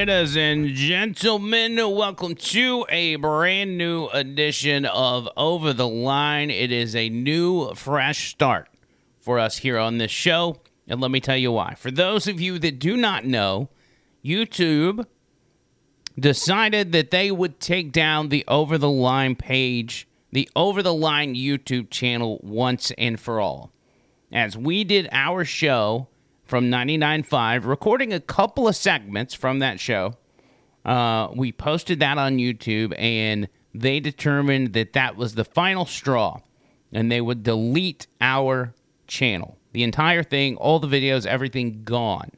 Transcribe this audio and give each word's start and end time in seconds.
Ladies 0.00 0.34
and 0.34 0.68
gentlemen, 0.68 1.76
welcome 1.76 2.34
to 2.34 2.86
a 2.88 3.16
brand 3.16 3.76
new 3.76 4.06
edition 4.06 4.86
of 4.86 5.28
Over 5.36 5.74
the 5.74 5.86
Line. 5.86 6.48
It 6.48 6.72
is 6.72 6.96
a 6.96 7.10
new, 7.10 7.74
fresh 7.74 8.30
start 8.30 8.70
for 9.20 9.38
us 9.38 9.58
here 9.58 9.76
on 9.76 9.98
this 9.98 10.10
show. 10.10 10.56
And 10.88 11.02
let 11.02 11.10
me 11.10 11.20
tell 11.20 11.36
you 11.36 11.52
why. 11.52 11.74
For 11.74 11.90
those 11.90 12.26
of 12.26 12.40
you 12.40 12.58
that 12.60 12.78
do 12.78 12.96
not 12.96 13.26
know, 13.26 13.68
YouTube 14.24 15.04
decided 16.18 16.92
that 16.92 17.10
they 17.10 17.30
would 17.30 17.60
take 17.60 17.92
down 17.92 18.30
the 18.30 18.42
Over 18.48 18.78
the 18.78 18.88
Line 18.88 19.36
page, 19.36 20.08
the 20.32 20.48
Over 20.56 20.82
the 20.82 20.94
Line 20.94 21.34
YouTube 21.34 21.90
channel 21.90 22.40
once 22.42 22.90
and 22.96 23.20
for 23.20 23.38
all. 23.38 23.70
As 24.32 24.56
we 24.56 24.82
did 24.82 25.10
our 25.12 25.44
show 25.44 26.08
from 26.50 26.68
99.5, 26.68 27.64
recording 27.64 28.12
a 28.12 28.18
couple 28.18 28.66
of 28.66 28.74
segments 28.74 29.34
from 29.34 29.60
that 29.60 29.78
show, 29.78 30.14
uh, 30.84 31.28
we 31.32 31.52
posted 31.52 32.00
that 32.00 32.18
on 32.18 32.38
YouTube 32.38 32.92
and 32.98 33.48
they 33.72 34.00
determined 34.00 34.72
that 34.72 34.92
that 34.94 35.14
was 35.14 35.36
the 35.36 35.44
final 35.44 35.86
straw 35.86 36.40
and 36.92 37.10
they 37.10 37.20
would 37.20 37.44
delete 37.44 38.08
our 38.20 38.74
channel. 39.06 39.58
The 39.70 39.84
entire 39.84 40.24
thing, 40.24 40.56
all 40.56 40.80
the 40.80 40.88
videos, 40.88 41.24
everything 41.24 41.84
gone. 41.84 42.32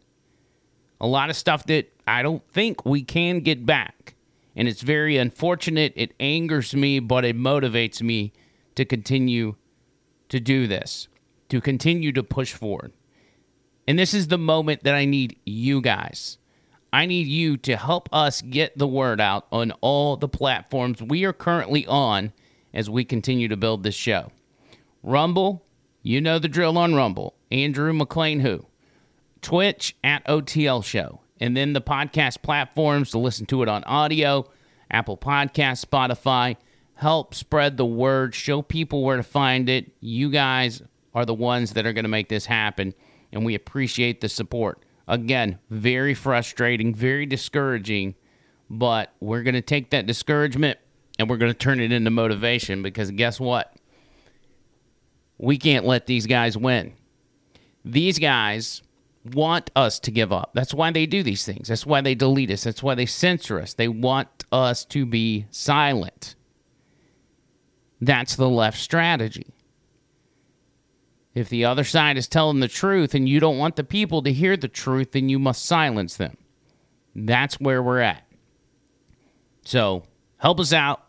A 1.00 1.06
lot 1.06 1.30
of 1.30 1.36
stuff 1.36 1.64
that 1.66 1.90
I 2.06 2.20
don't 2.20 2.46
think 2.50 2.84
we 2.84 3.02
can 3.02 3.40
get 3.40 3.64
back. 3.64 4.14
And 4.54 4.68
it's 4.68 4.82
very 4.82 5.16
unfortunate. 5.16 5.94
It 5.96 6.12
angers 6.20 6.74
me, 6.74 7.00
but 7.00 7.24
it 7.24 7.34
motivates 7.34 8.02
me 8.02 8.34
to 8.74 8.84
continue 8.84 9.54
to 10.28 10.38
do 10.38 10.66
this, 10.66 11.08
to 11.48 11.62
continue 11.62 12.12
to 12.12 12.22
push 12.22 12.52
forward. 12.52 12.92
And 13.86 13.98
this 13.98 14.14
is 14.14 14.28
the 14.28 14.38
moment 14.38 14.84
that 14.84 14.94
I 14.94 15.04
need 15.04 15.38
you 15.44 15.80
guys. 15.80 16.38
I 16.92 17.06
need 17.06 17.26
you 17.26 17.56
to 17.58 17.76
help 17.76 18.08
us 18.12 18.42
get 18.42 18.76
the 18.76 18.86
word 18.86 19.20
out 19.20 19.46
on 19.50 19.72
all 19.80 20.16
the 20.16 20.28
platforms 20.28 21.02
we 21.02 21.24
are 21.24 21.32
currently 21.32 21.86
on 21.86 22.32
as 22.74 22.90
we 22.90 23.04
continue 23.04 23.48
to 23.48 23.56
build 23.56 23.82
this 23.82 23.94
show. 23.94 24.30
Rumble, 25.02 25.64
you 26.02 26.20
know 26.20 26.38
the 26.38 26.48
drill 26.48 26.76
on 26.78 26.94
Rumble. 26.94 27.34
Andrew 27.50 27.92
McLean, 27.92 28.40
who? 28.40 28.66
Twitch 29.40 29.96
at 30.04 30.24
OTL 30.26 30.84
Show 30.84 31.20
and 31.42 31.56
then 31.56 31.72
the 31.72 31.80
podcast 31.80 32.40
platforms 32.42 33.10
to 33.10 33.18
listen 33.18 33.46
to 33.46 33.64
it 33.64 33.68
on 33.68 33.82
audio, 33.84 34.48
Apple 34.90 35.16
Podcast, 35.16 35.84
Spotify. 35.84 36.56
Help 36.94 37.34
spread 37.34 37.76
the 37.76 37.84
word, 37.84 38.32
show 38.32 38.62
people 38.62 39.02
where 39.02 39.16
to 39.16 39.24
find 39.24 39.68
it. 39.68 39.90
You 40.00 40.30
guys 40.30 40.82
are 41.14 41.26
the 41.26 41.34
ones 41.34 41.72
that 41.72 41.84
are 41.84 41.92
going 41.92 42.04
to 42.04 42.08
make 42.08 42.28
this 42.28 42.46
happen, 42.46 42.94
and 43.32 43.44
we 43.44 43.54
appreciate 43.54 44.20
the 44.20 44.28
support. 44.28 44.84
Again, 45.08 45.58
very 45.70 46.14
frustrating, 46.14 46.94
very 46.94 47.26
discouraging, 47.26 48.14
but 48.70 49.12
we're 49.20 49.42
going 49.42 49.54
to 49.54 49.60
take 49.60 49.90
that 49.90 50.06
discouragement 50.06 50.78
and 51.18 51.28
we're 51.28 51.36
going 51.36 51.52
to 51.52 51.58
turn 51.58 51.80
it 51.80 51.92
into 51.92 52.10
motivation 52.10 52.82
because 52.82 53.10
guess 53.10 53.40
what? 53.40 53.74
We 55.38 55.58
can't 55.58 55.84
let 55.84 56.06
these 56.06 56.26
guys 56.26 56.56
win. 56.56 56.94
These 57.84 58.18
guys 58.18 58.82
want 59.24 59.70
us 59.74 59.98
to 60.00 60.10
give 60.10 60.32
up. 60.32 60.50
That's 60.54 60.74
why 60.74 60.90
they 60.90 61.06
do 61.06 61.22
these 61.22 61.44
things. 61.44 61.68
That's 61.68 61.86
why 61.86 62.00
they 62.00 62.14
delete 62.14 62.50
us. 62.50 62.64
That's 62.64 62.82
why 62.82 62.94
they 62.94 63.06
censor 63.06 63.60
us. 63.60 63.74
They 63.74 63.88
want 63.88 64.28
us 64.50 64.84
to 64.86 65.04
be 65.06 65.46
silent. 65.50 66.34
That's 68.00 68.36
the 68.36 68.48
left 68.48 68.78
strategy. 68.78 69.46
If 71.34 71.48
the 71.48 71.64
other 71.64 71.84
side 71.84 72.18
is 72.18 72.28
telling 72.28 72.60
the 72.60 72.68
truth 72.68 73.14
and 73.14 73.28
you 73.28 73.40
don't 73.40 73.58
want 73.58 73.76
the 73.76 73.84
people 73.84 74.22
to 74.22 74.32
hear 74.32 74.56
the 74.56 74.68
truth, 74.68 75.12
then 75.12 75.28
you 75.28 75.38
must 75.38 75.64
silence 75.64 76.16
them. 76.16 76.36
That's 77.14 77.58
where 77.60 77.82
we're 77.82 78.00
at. 78.00 78.26
So 79.64 80.04
help 80.36 80.60
us 80.60 80.72
out. 80.72 81.04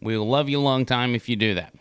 We'll 0.00 0.26
love 0.26 0.48
you 0.48 0.58
a 0.58 0.60
long 0.60 0.86
time 0.86 1.14
if 1.14 1.28
you 1.28 1.36
do 1.36 1.54
that. 1.54 1.74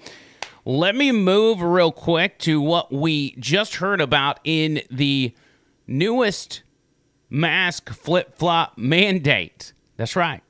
Let 0.66 0.95
me 0.95 1.11
move 1.11 1.61
real 1.61 1.91
quick 1.91 2.39
to 2.39 2.59
what 2.59 2.91
we 2.91 3.35
just 3.38 3.75
heard 3.75 4.01
about 4.01 4.39
in 4.44 4.81
the 4.89 5.35
newest 5.88 6.63
mask 7.29 7.89
flip 7.89 8.35
flop 8.35 8.78
mandate. 8.78 9.73
That's 9.97 10.16
right. 10.16 10.41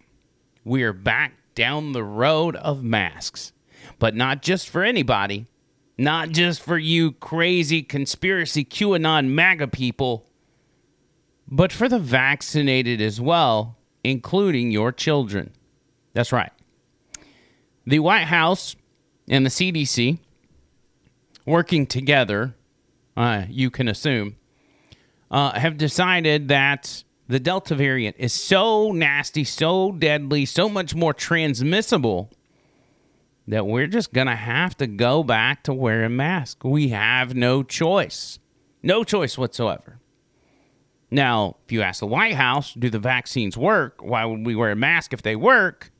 We 0.63 0.83
are 0.83 0.93
back 0.93 1.33
down 1.53 1.91
the 1.91 2.03
road 2.03 2.55
of 2.55 2.83
masks, 2.83 3.51
but 3.99 4.15
not 4.15 4.41
just 4.41 4.69
for 4.69 4.83
anybody, 4.83 5.47
not 5.97 6.29
just 6.29 6.61
for 6.61 6.77
you 6.77 7.13
crazy 7.13 7.81
conspiracy 7.81 8.65
QAnon 8.65 9.29
MAGA 9.29 9.67
people, 9.67 10.25
but 11.47 11.71
for 11.71 11.87
the 11.87 11.99
vaccinated 11.99 13.01
as 13.01 13.21
well, 13.21 13.77
including 14.03 14.71
your 14.71 14.91
children. 14.91 15.51
That's 16.13 16.31
right. 16.31 16.51
The 17.85 17.99
White 17.99 18.25
House 18.25 18.75
and 19.27 19.45
the 19.45 19.49
CDC 19.49 20.19
working 21.45 21.85
together, 21.85 22.55
uh, 23.15 23.43
you 23.49 23.69
can 23.69 23.87
assume, 23.87 24.35
uh, 25.29 25.59
have 25.59 25.77
decided 25.77 26.47
that 26.47 27.03
the 27.27 27.39
Delta 27.39 27.75
variant 27.75 28.15
is 28.19 28.33
so 28.33 28.91
nasty, 28.91 29.43
so 29.43 29.91
deadly, 29.91 30.45
so 30.45 30.67
much 30.69 30.93
more 30.93 31.13
transmissible 31.13 32.31
that 33.47 33.67
we're 33.67 33.87
just 33.87 34.13
going 34.13 34.27
to 34.27 34.35
have 34.35 34.75
to 34.77 34.87
go 34.87 35.23
back 35.23 35.63
to 35.63 35.73
wearing 35.73 36.05
a 36.05 36.09
mask. 36.09 36.63
We 36.63 36.89
have 36.89 37.35
no 37.35 37.63
choice. 37.63 38.39
No 38.81 39.03
choice 39.03 39.37
whatsoever. 39.37 39.99
Now, 41.11 41.57
if 41.65 41.71
you 41.71 41.81
ask 41.81 41.99
the 41.99 42.07
White 42.07 42.35
House, 42.35 42.73
do 42.73 42.89
the 42.89 42.99
vaccines 42.99 43.55
work? 43.55 44.01
Why 44.01 44.25
would 44.25 44.45
we 44.45 44.55
wear 44.55 44.71
a 44.71 44.75
mask 44.75 45.13
if 45.13 45.21
they 45.21 45.35
work? 45.35 45.91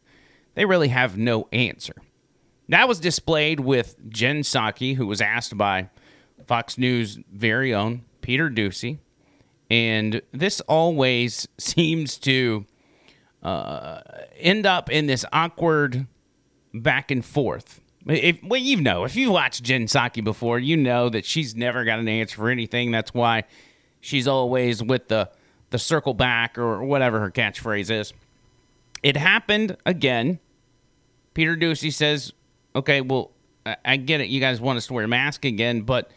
They 0.55 0.65
really 0.65 0.87
have 0.87 1.17
no 1.17 1.47
answer. 1.51 1.95
That 2.69 2.87
was 2.87 2.99
displayed 2.99 3.59
with 3.59 3.97
Jen 4.09 4.41
Psaki, 4.41 4.95
who 4.95 5.05
was 5.05 5.21
asked 5.21 5.57
by 5.57 5.89
Fox 6.47 6.77
News' 6.77 7.19
very 7.31 7.73
own 7.73 8.03
Peter 8.21 8.49
Doocy 8.49 8.99
and 9.69 10.21
this 10.31 10.61
always 10.61 11.47
seems 11.57 12.17
to 12.19 12.65
uh, 13.43 14.01
end 14.37 14.65
up 14.65 14.91
in 14.91 15.07
this 15.07 15.25
awkward 15.31 16.07
back 16.81 17.11
and 17.11 17.23
forth. 17.23 17.81
If 18.07 18.43
well, 18.43 18.61
you 18.61 18.81
know, 18.81 19.03
if 19.03 19.15
you've 19.15 19.31
watched 19.31 19.63
Jen 19.63 19.85
Psaki 19.85 20.23
before, 20.23 20.59
you 20.59 20.77
know 20.77 21.09
that 21.09 21.25
she's 21.25 21.55
never 21.55 21.83
got 21.83 21.99
an 21.99 22.07
answer 22.07 22.35
for 22.37 22.49
anything. 22.49 22.91
That's 22.91 23.13
why 23.13 23.45
she's 23.99 24.27
always 24.27 24.83
with 24.83 25.07
the 25.07 25.29
the 25.71 25.79
circle 25.79 26.13
back 26.13 26.57
or 26.57 26.83
whatever 26.83 27.19
her 27.19 27.31
catchphrase 27.31 27.89
is. 27.89 28.13
It 29.01 29.17
happened 29.17 29.77
again. 29.85 30.39
Peter 31.33 31.55
Doocy 31.55 31.91
says, 31.91 32.31
"Okay, 32.75 33.01
well, 33.01 33.31
I 33.83 33.97
get 33.97 34.21
it. 34.21 34.29
You 34.29 34.39
guys 34.39 34.61
want 34.61 34.77
us 34.77 34.87
to 34.87 34.93
wear 34.93 35.05
a 35.05 35.07
mask 35.07 35.43
again, 35.43 35.81
but 35.81 36.11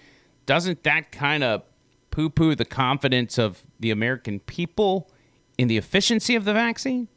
doesn't 0.44 0.82
that 0.82 1.10
kind 1.10 1.42
of 1.42 1.62
poo 2.10 2.28
poo 2.28 2.54
the 2.54 2.64
confidence 2.64 3.38
of 3.38 3.62
the 3.80 3.90
American 3.90 4.40
people 4.40 5.10
in 5.56 5.68
the 5.68 5.78
efficiency 5.78 6.34
of 6.34 6.44
the 6.44 6.52
vaccine? 6.52 7.08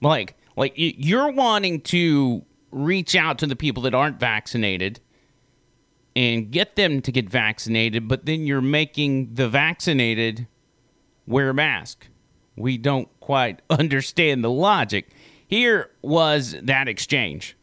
Like, 0.00 0.36
like 0.56 0.72
you're 0.76 1.30
wanting 1.30 1.80
to 1.82 2.44
reach 2.72 3.14
out 3.14 3.38
to 3.38 3.46
the 3.46 3.56
people 3.56 3.82
that 3.84 3.94
aren't 3.94 4.18
vaccinated 4.18 5.00
and 6.16 6.50
get 6.50 6.76
them 6.76 7.00
to 7.02 7.12
get 7.12 7.28
vaccinated, 7.28 8.08
but 8.08 8.26
then 8.26 8.46
you're 8.46 8.60
making 8.60 9.34
the 9.34 9.48
vaccinated 9.48 10.46
wear 11.26 11.50
a 11.50 11.54
mask. 11.54 12.08
We 12.56 12.76
don't 12.76 13.08
quite 13.20 13.60
understand 13.70 14.42
the 14.42 14.50
logic. 14.50 15.10
Here 15.46 15.90
was 16.02 16.56
that 16.62 16.88
exchange. 16.88 17.56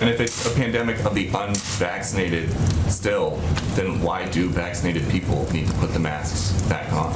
And 0.00 0.08
if 0.08 0.20
it's 0.20 0.46
a 0.46 0.54
pandemic 0.54 1.04
of 1.04 1.14
the 1.14 1.28
unvaccinated 1.28 2.50
still, 2.88 3.36
then 3.74 4.00
why 4.00 4.28
do 4.28 4.48
vaccinated 4.48 5.08
people 5.10 5.50
need 5.52 5.66
to 5.66 5.72
put 5.74 5.92
the 5.92 5.98
masks 5.98 6.62
back 6.68 6.92
on? 6.92 7.12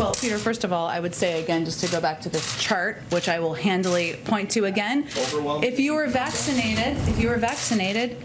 Well, 0.00 0.14
Peter, 0.14 0.38
first 0.38 0.64
of 0.64 0.72
all, 0.72 0.86
I 0.86 0.98
would 0.98 1.14
say 1.14 1.42
again, 1.42 1.66
just 1.66 1.84
to 1.84 1.90
go 1.90 2.00
back 2.00 2.22
to 2.22 2.30
this 2.30 2.58
chart, 2.58 3.02
which 3.10 3.28
I 3.28 3.38
will 3.38 3.52
handily 3.52 4.14
point 4.24 4.48
to 4.52 4.64
again. 4.64 5.06
If 5.62 5.78
you 5.78 5.92
were 5.92 6.06
vaccinated, 6.06 6.96
if 7.06 7.18
you 7.18 7.28
were 7.28 7.36
vaccinated, 7.36 8.16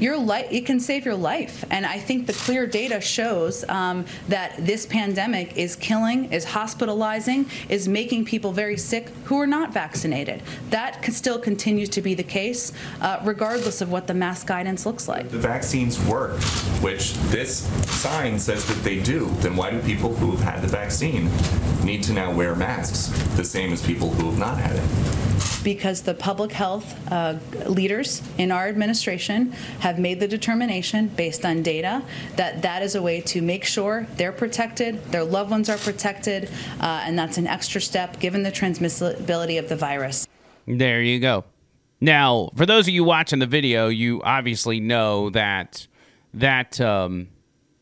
your 0.00 0.16
life 0.16 0.46
it 0.50 0.66
can 0.66 0.80
save 0.80 1.04
your 1.04 1.14
life. 1.14 1.64
And 1.70 1.86
i 1.86 1.98
think 1.98 2.26
the 2.26 2.32
clear 2.32 2.66
data 2.66 3.00
shows 3.00 3.64
um, 3.68 4.04
that 4.28 4.54
this 4.58 4.86
pandemic 4.86 5.56
is 5.56 5.76
killing 5.76 6.32
is 6.32 6.44
hospitalizing 6.44 7.46
is 7.68 7.88
making 7.88 8.24
people 8.24 8.52
very 8.52 8.76
sick 8.76 9.10
who 9.24 9.38
are 9.38 9.46
not 9.46 9.72
vaccinated. 9.72 10.42
That 10.70 11.04
still 11.12 11.38
continues 11.38 11.88
to 11.90 12.02
be 12.02 12.14
the 12.14 12.22
case 12.22 12.72
uh, 13.00 13.20
regardless 13.24 13.80
of 13.80 13.90
what 13.90 14.06
the 14.06 14.14
mask 14.14 14.46
guidance 14.46 14.86
looks 14.86 15.08
like. 15.08 15.28
The 15.28 15.38
vaccines 15.38 16.02
work 16.06 16.40
which 16.80 17.14
this 17.34 17.66
sign 17.90 18.38
says 18.38 18.66
that 18.66 18.82
they 18.82 19.00
do. 19.00 19.26
Then 19.40 19.56
why 19.56 19.70
do 19.70 19.80
people 19.80 20.14
who 20.14 20.30
have 20.32 20.40
had 20.40 20.62
the 20.62 20.68
vaccine 20.68 21.30
need 21.84 22.02
to 22.04 22.12
now 22.12 22.32
wear 22.32 22.54
masks 22.54 23.08
the 23.36 23.44
same 23.44 23.72
as 23.72 23.84
people 23.84 24.10
who 24.10 24.30
have 24.30 24.38
not 24.38 24.58
had 24.58 24.76
it 24.76 25.19
because 25.62 26.02
the 26.02 26.14
public 26.14 26.52
health 26.52 26.98
uh, 27.12 27.38
leaders 27.66 28.22
in 28.38 28.50
our 28.50 28.68
administration 28.68 29.52
have 29.80 29.98
made 29.98 30.20
the 30.20 30.28
determination 30.28 31.08
based 31.08 31.44
on 31.44 31.62
data 31.62 32.02
that 32.36 32.62
that 32.62 32.82
is 32.82 32.94
a 32.94 33.02
way 33.02 33.20
to 33.20 33.42
make 33.42 33.64
sure 33.64 34.06
they're 34.16 34.32
protected, 34.32 35.02
their 35.06 35.24
loved 35.24 35.50
ones 35.50 35.68
are 35.68 35.78
protected, 35.78 36.48
uh, 36.80 37.02
and 37.04 37.18
that's 37.18 37.38
an 37.38 37.46
extra 37.46 37.80
step 37.80 38.18
given 38.20 38.42
the 38.42 38.52
transmissibility 38.52 39.58
of 39.58 39.68
the 39.68 39.76
virus. 39.76 40.26
There 40.66 41.02
you 41.02 41.20
go. 41.20 41.44
Now, 42.00 42.50
for 42.56 42.64
those 42.64 42.88
of 42.88 42.94
you 42.94 43.04
watching 43.04 43.40
the 43.40 43.46
video, 43.46 43.88
you 43.88 44.22
obviously 44.22 44.80
know 44.80 45.30
that 45.30 45.86
that 46.32 46.80
um, 46.80 47.28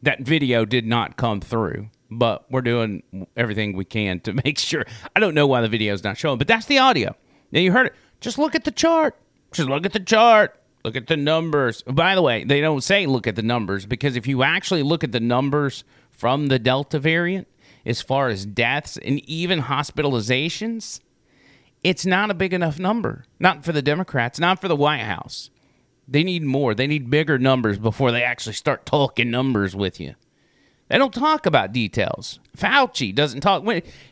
that 0.02 0.20
video 0.20 0.64
did 0.64 0.86
not 0.86 1.16
come 1.16 1.40
through, 1.40 1.88
but 2.10 2.50
we're 2.50 2.62
doing 2.62 3.02
everything 3.36 3.76
we 3.76 3.84
can 3.84 4.20
to 4.20 4.32
make 4.44 4.58
sure. 4.58 4.84
I 5.14 5.20
don't 5.20 5.34
know 5.34 5.46
why 5.46 5.60
the 5.60 5.68
video 5.68 5.94
is 5.94 6.02
not 6.02 6.18
showing, 6.18 6.38
but 6.38 6.48
that's 6.48 6.66
the 6.66 6.78
audio. 6.78 7.14
Now 7.52 7.60
you 7.60 7.72
heard 7.72 7.86
it. 7.86 7.94
Just 8.20 8.38
look 8.38 8.54
at 8.54 8.64
the 8.64 8.70
chart. 8.70 9.16
Just 9.52 9.68
look 9.68 9.86
at 9.86 9.92
the 9.92 10.00
chart. 10.00 10.60
Look 10.84 10.96
at 10.96 11.06
the 11.06 11.16
numbers. 11.16 11.82
By 11.82 12.14
the 12.14 12.22
way, 12.22 12.44
they 12.44 12.60
don't 12.60 12.82
say 12.82 13.06
look 13.06 13.26
at 13.26 13.36
the 13.36 13.42
numbers 13.42 13.86
because 13.86 14.16
if 14.16 14.26
you 14.26 14.42
actually 14.42 14.82
look 14.82 15.04
at 15.04 15.12
the 15.12 15.20
numbers 15.20 15.84
from 16.10 16.46
the 16.46 16.58
Delta 16.58 16.98
variant, 16.98 17.48
as 17.84 18.02
far 18.02 18.28
as 18.28 18.44
deaths 18.44 18.96
and 18.98 19.20
even 19.28 19.62
hospitalizations, 19.62 21.00
it's 21.82 22.04
not 22.04 22.30
a 22.30 22.34
big 22.34 22.52
enough 22.52 22.78
number. 22.78 23.24
Not 23.38 23.64
for 23.64 23.72
the 23.72 23.82
Democrats, 23.82 24.38
not 24.38 24.60
for 24.60 24.68
the 24.68 24.76
White 24.76 25.02
House. 25.02 25.50
They 26.06 26.24
need 26.24 26.42
more. 26.42 26.74
They 26.74 26.86
need 26.86 27.10
bigger 27.10 27.38
numbers 27.38 27.78
before 27.78 28.12
they 28.12 28.22
actually 28.22 28.54
start 28.54 28.86
talking 28.86 29.30
numbers 29.30 29.76
with 29.76 30.00
you. 30.00 30.14
They 30.88 30.96
don't 30.96 31.12
talk 31.12 31.44
about 31.44 31.72
details. 31.72 32.40
Fauci 32.56 33.14
doesn't 33.14 33.42
talk. 33.42 33.62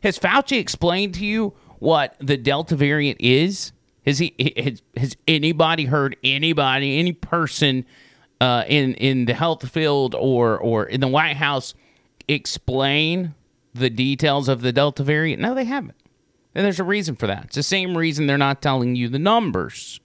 Has 0.02 0.18
Fauci 0.18 0.58
explained 0.58 1.14
to 1.14 1.24
you 1.24 1.54
what 1.78 2.17
the 2.19 2.37
Delta 2.37 2.76
variant 2.76 3.20
is? 3.20 3.73
Has 4.05 4.19
he 4.19 4.34
has, 4.56 4.82
has 4.96 5.17
anybody 5.26 5.87
heard 5.87 6.17
anybody, 6.23 6.99
any 6.99 7.12
person 7.12 7.84
uh, 8.40 8.64
in 8.69 8.94
in 8.94 9.25
the 9.25 9.34
health 9.34 9.69
field 9.69 10.14
or 10.14 10.58
or 10.58 10.84
in 10.84 11.00
the 11.00 11.08
White 11.08 11.37
House 11.37 11.75
explain 12.28 13.34
the 13.75 13.90
details 13.90 14.49
of 14.49 14.62
the 14.62 14.73
Delta 14.73 15.02
variant? 15.02 15.43
No, 15.43 15.55
they 15.55 15.64
haven't. 15.64 15.96
And 16.55 16.64
there's 16.64 16.81
a 16.81 16.84
reason 16.84 17.17
for 17.17 17.26
that. 17.26 17.46
It's 17.46 17.56
the 17.56 17.62
same 17.62 17.99
reason 17.99 18.26
they're 18.26 18.38
not 18.38 18.62
telling 18.62 18.94
you 18.94 19.08
the 19.08 19.19
numbers. 19.19 20.00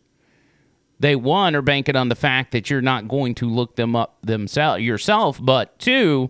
They 0.99 1.15
one 1.15 1.55
are 1.55 1.61
banking 1.61 1.95
on 1.95 2.09
the 2.09 2.15
fact 2.15 2.51
that 2.51 2.69
you're 2.69 2.81
not 2.81 3.07
going 3.07 3.35
to 3.35 3.49
look 3.49 3.75
them 3.75 3.95
up 3.95 4.17
themselves 4.21 4.83
yourself, 4.83 5.39
but 5.41 5.79
two, 5.79 6.29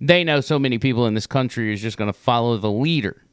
they 0.00 0.24
know 0.24 0.40
so 0.40 0.58
many 0.58 0.78
people 0.78 1.06
in 1.06 1.14
this 1.14 1.26
country 1.26 1.72
is 1.72 1.80
just 1.80 1.96
going 1.96 2.08
to 2.08 2.18
follow 2.18 2.56
the 2.56 2.70
leader 2.70 3.23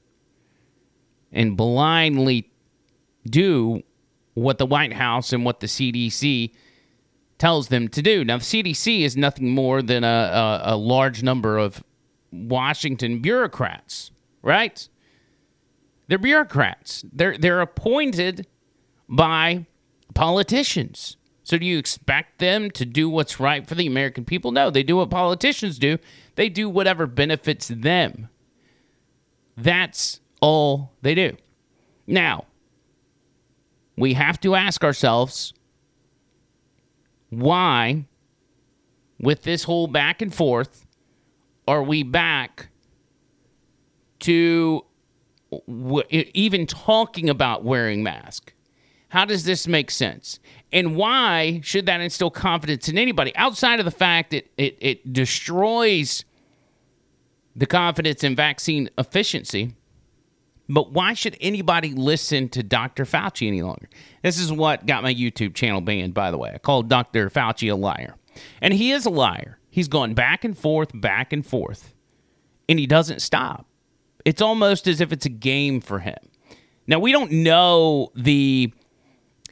and 1.31 1.55
blindly 1.55 2.49
do 3.25 3.83
what 4.33 4.57
the 4.57 4.65
White 4.65 4.93
House 4.93 5.33
and 5.33 5.45
what 5.45 5.59
the 5.59 5.67
CDC 5.67 6.51
tells 7.37 7.67
them 7.67 7.87
to 7.89 8.01
do. 8.01 8.23
Now, 8.23 8.37
the 8.37 8.43
CDC 8.43 9.01
is 9.01 9.17
nothing 9.17 9.49
more 9.49 9.81
than 9.81 10.03
a, 10.03 10.61
a, 10.63 10.73
a 10.73 10.77
large 10.77 11.23
number 11.23 11.57
of 11.57 11.83
Washington 12.31 13.19
bureaucrats, 13.19 14.11
right? 14.41 14.87
They're 16.07 16.17
bureaucrats. 16.17 17.03
They're 17.11 17.37
they're 17.37 17.61
appointed 17.61 18.47
by 19.07 19.65
politicians. 20.13 21.17
So 21.43 21.57
do 21.57 21.65
you 21.65 21.77
expect 21.77 22.39
them 22.39 22.71
to 22.71 22.85
do 22.85 23.09
what's 23.09 23.39
right 23.39 23.67
for 23.67 23.75
the 23.75 23.87
American 23.87 24.23
people? 24.23 24.51
No, 24.51 24.69
they 24.69 24.83
do 24.83 24.97
what 24.97 25.09
politicians 25.09 25.79
do. 25.79 25.97
They 26.35 26.47
do 26.47 26.69
whatever 26.69 27.07
benefits 27.07 27.67
them. 27.67 28.29
That's 29.57 30.20
all 30.41 30.93
they 31.01 31.15
do. 31.15 31.37
Now, 32.07 32.45
we 33.95 34.13
have 34.13 34.39
to 34.41 34.55
ask 34.55 34.83
ourselves 34.83 35.53
why, 37.29 38.05
with 39.19 39.43
this 39.43 39.63
whole 39.63 39.87
back 39.87 40.21
and 40.21 40.33
forth, 40.33 40.85
are 41.67 41.83
we 41.83 42.03
back 42.03 42.69
to 44.21 44.83
w- 45.67 46.03
even 46.33 46.65
talking 46.65 47.29
about 47.29 47.63
wearing 47.63 48.03
mask. 48.03 48.53
How 49.09 49.25
does 49.25 49.43
this 49.43 49.67
make 49.67 49.91
sense? 49.91 50.39
And 50.71 50.95
why 50.95 51.59
should 51.63 51.85
that 51.87 51.99
instill 51.99 52.31
confidence 52.31 52.87
in 52.87 52.97
anybody 52.97 53.35
outside 53.35 53.79
of 53.79 53.85
the 53.85 53.91
fact 53.91 54.31
that 54.31 54.49
it, 54.57 54.77
it 54.79 55.13
destroys 55.13 56.23
the 57.55 57.65
confidence 57.65 58.23
in 58.23 58.35
vaccine 58.35 58.89
efficiency? 58.97 59.75
But 60.73 60.93
why 60.93 61.13
should 61.13 61.35
anybody 61.41 61.93
listen 61.93 62.47
to 62.49 62.63
Dr. 62.63 63.03
Fauci 63.03 63.47
any 63.47 63.61
longer? 63.61 63.89
This 64.21 64.39
is 64.39 64.53
what 64.53 64.85
got 64.85 65.03
my 65.03 65.13
YouTube 65.13 65.53
channel 65.53 65.81
banned, 65.81 66.13
by 66.13 66.31
the 66.31 66.37
way. 66.37 66.51
I 66.55 66.59
called 66.59 66.87
Dr. 66.87 67.29
Fauci 67.29 67.69
a 67.69 67.75
liar. 67.75 68.15
And 68.61 68.73
he 68.73 68.91
is 68.91 69.05
a 69.05 69.09
liar. 69.09 69.59
He's 69.69 69.89
gone 69.89 70.13
back 70.13 70.45
and 70.45 70.57
forth, 70.57 70.89
back 70.93 71.33
and 71.33 71.45
forth, 71.45 71.93
and 72.69 72.79
he 72.79 72.87
doesn't 72.87 73.21
stop. 73.21 73.65
It's 74.23 74.41
almost 74.41 74.87
as 74.87 75.01
if 75.01 75.11
it's 75.11 75.25
a 75.25 75.29
game 75.29 75.81
for 75.81 75.99
him. 75.99 76.17
Now 76.87 76.99
we 76.99 77.11
don't 77.11 77.31
know 77.31 78.11
the 78.15 78.73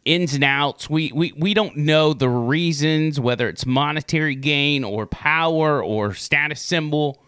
ins 0.06 0.34
and 0.34 0.44
outs. 0.44 0.90
We, 0.90 1.12
we 1.14 1.34
we 1.38 1.54
don't 1.54 1.78
know 1.78 2.14
the 2.14 2.30
reasons, 2.30 3.20
whether 3.20 3.48
it's 3.48 3.66
monetary 3.66 4.36
gain 4.36 4.84
or 4.84 5.06
power 5.06 5.84
or 5.84 6.14
status 6.14 6.62
symbol. 6.62 7.22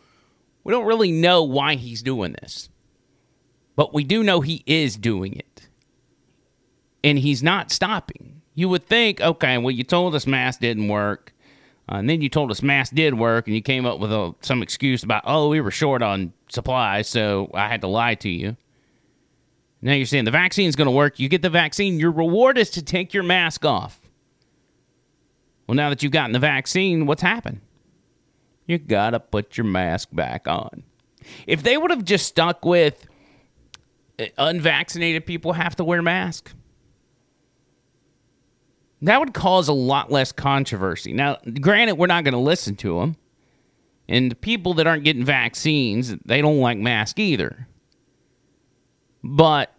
We 0.63 0.71
don't 0.71 0.85
really 0.85 1.11
know 1.11 1.43
why 1.43 1.75
he's 1.75 2.01
doing 2.01 2.35
this. 2.41 2.69
But 3.81 3.95
we 3.95 4.03
do 4.03 4.21
know 4.21 4.41
he 4.41 4.63
is 4.67 4.95
doing 4.95 5.33
it. 5.35 5.67
And 7.03 7.17
he's 7.17 7.41
not 7.41 7.71
stopping. 7.71 8.43
You 8.53 8.69
would 8.69 8.85
think, 8.85 9.19
okay, 9.19 9.57
well, 9.57 9.71
you 9.71 9.83
told 9.83 10.13
us 10.13 10.27
mass 10.27 10.57
didn't 10.57 10.87
work. 10.87 11.33
Uh, 11.91 11.95
and 11.95 12.07
then 12.07 12.21
you 12.21 12.29
told 12.29 12.51
us 12.51 12.61
mass 12.61 12.91
did 12.91 13.15
work, 13.15 13.47
and 13.47 13.55
you 13.55 13.61
came 13.63 13.87
up 13.87 13.99
with 13.99 14.13
a, 14.13 14.35
some 14.41 14.61
excuse 14.61 15.01
about, 15.01 15.23
oh, 15.25 15.49
we 15.49 15.61
were 15.61 15.71
short 15.71 16.03
on 16.03 16.31
supplies, 16.47 17.09
so 17.09 17.49
I 17.55 17.69
had 17.69 17.81
to 17.81 17.87
lie 17.87 18.13
to 18.13 18.29
you. 18.29 18.55
Now 19.81 19.93
you're 19.93 20.05
saying 20.05 20.25
the 20.25 20.29
vaccine's 20.29 20.75
going 20.75 20.85
to 20.85 20.91
work. 20.91 21.17
You 21.17 21.27
get 21.27 21.41
the 21.41 21.49
vaccine, 21.49 21.99
your 21.99 22.11
reward 22.11 22.59
is 22.59 22.69
to 22.69 22.83
take 22.83 23.15
your 23.15 23.23
mask 23.23 23.65
off. 23.65 23.99
Well, 25.65 25.73
now 25.73 25.89
that 25.89 26.03
you've 26.03 26.11
gotten 26.11 26.33
the 26.33 26.37
vaccine, 26.37 27.07
what's 27.07 27.23
happened? 27.23 27.61
You 28.67 28.77
got 28.77 29.09
to 29.09 29.19
put 29.19 29.57
your 29.57 29.65
mask 29.65 30.09
back 30.13 30.47
on. 30.47 30.83
If 31.47 31.63
they 31.63 31.77
would 31.77 31.89
have 31.89 32.05
just 32.05 32.27
stuck 32.27 32.63
with 32.63 33.07
unvaccinated 34.37 35.25
people 35.25 35.53
have 35.53 35.75
to 35.77 35.83
wear 35.83 36.01
masks, 36.01 36.53
that 39.01 39.19
would 39.19 39.33
cause 39.33 39.67
a 39.67 39.73
lot 39.73 40.11
less 40.11 40.31
controversy. 40.31 41.13
Now, 41.13 41.37
granted, 41.59 41.95
we're 41.95 42.07
not 42.07 42.23
going 42.23 42.33
to 42.33 42.39
listen 42.39 42.75
to 42.77 42.99
them. 42.99 43.15
And 44.07 44.29
the 44.29 44.35
people 44.35 44.73
that 44.75 44.87
aren't 44.87 45.03
getting 45.03 45.23
vaccines, 45.23 46.15
they 46.25 46.41
don't 46.41 46.59
like 46.59 46.77
masks 46.77 47.19
either. 47.19 47.67
But 49.23 49.73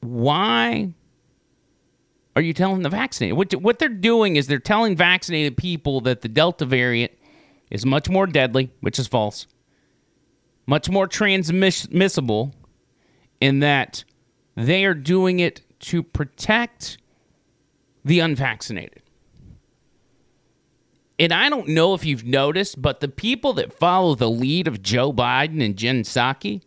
why 0.00 0.94
are 2.36 2.42
you 2.42 2.52
telling 2.52 2.82
the 2.82 2.88
vaccinated? 2.88 3.36
What, 3.36 3.54
what 3.54 3.78
they're 3.78 3.88
doing 3.88 4.36
is 4.36 4.46
they're 4.46 4.58
telling 4.58 4.96
vaccinated 4.96 5.56
people 5.56 6.00
that 6.02 6.20
the 6.20 6.28
Delta 6.28 6.64
variant 6.64 7.12
is 7.70 7.84
much 7.84 8.08
more 8.08 8.26
deadly, 8.26 8.70
which 8.80 8.98
is 8.98 9.06
false, 9.06 9.46
much 10.66 10.88
more 10.88 11.06
transmissible, 11.06 12.54
in 13.44 13.58
that 13.58 14.04
they 14.54 14.86
are 14.86 14.94
doing 14.94 15.38
it 15.38 15.60
to 15.78 16.02
protect 16.02 16.96
the 18.02 18.18
unvaccinated. 18.18 19.02
And 21.18 21.30
I 21.30 21.50
don't 21.50 21.68
know 21.68 21.92
if 21.92 22.06
you've 22.06 22.24
noticed, 22.24 22.80
but 22.80 23.00
the 23.00 23.08
people 23.08 23.52
that 23.52 23.74
follow 23.74 24.14
the 24.14 24.30
lead 24.30 24.66
of 24.66 24.80
Joe 24.80 25.12
Biden 25.12 25.62
and 25.62 25.76
Jen 25.76 26.04
Psaki, 26.04 26.62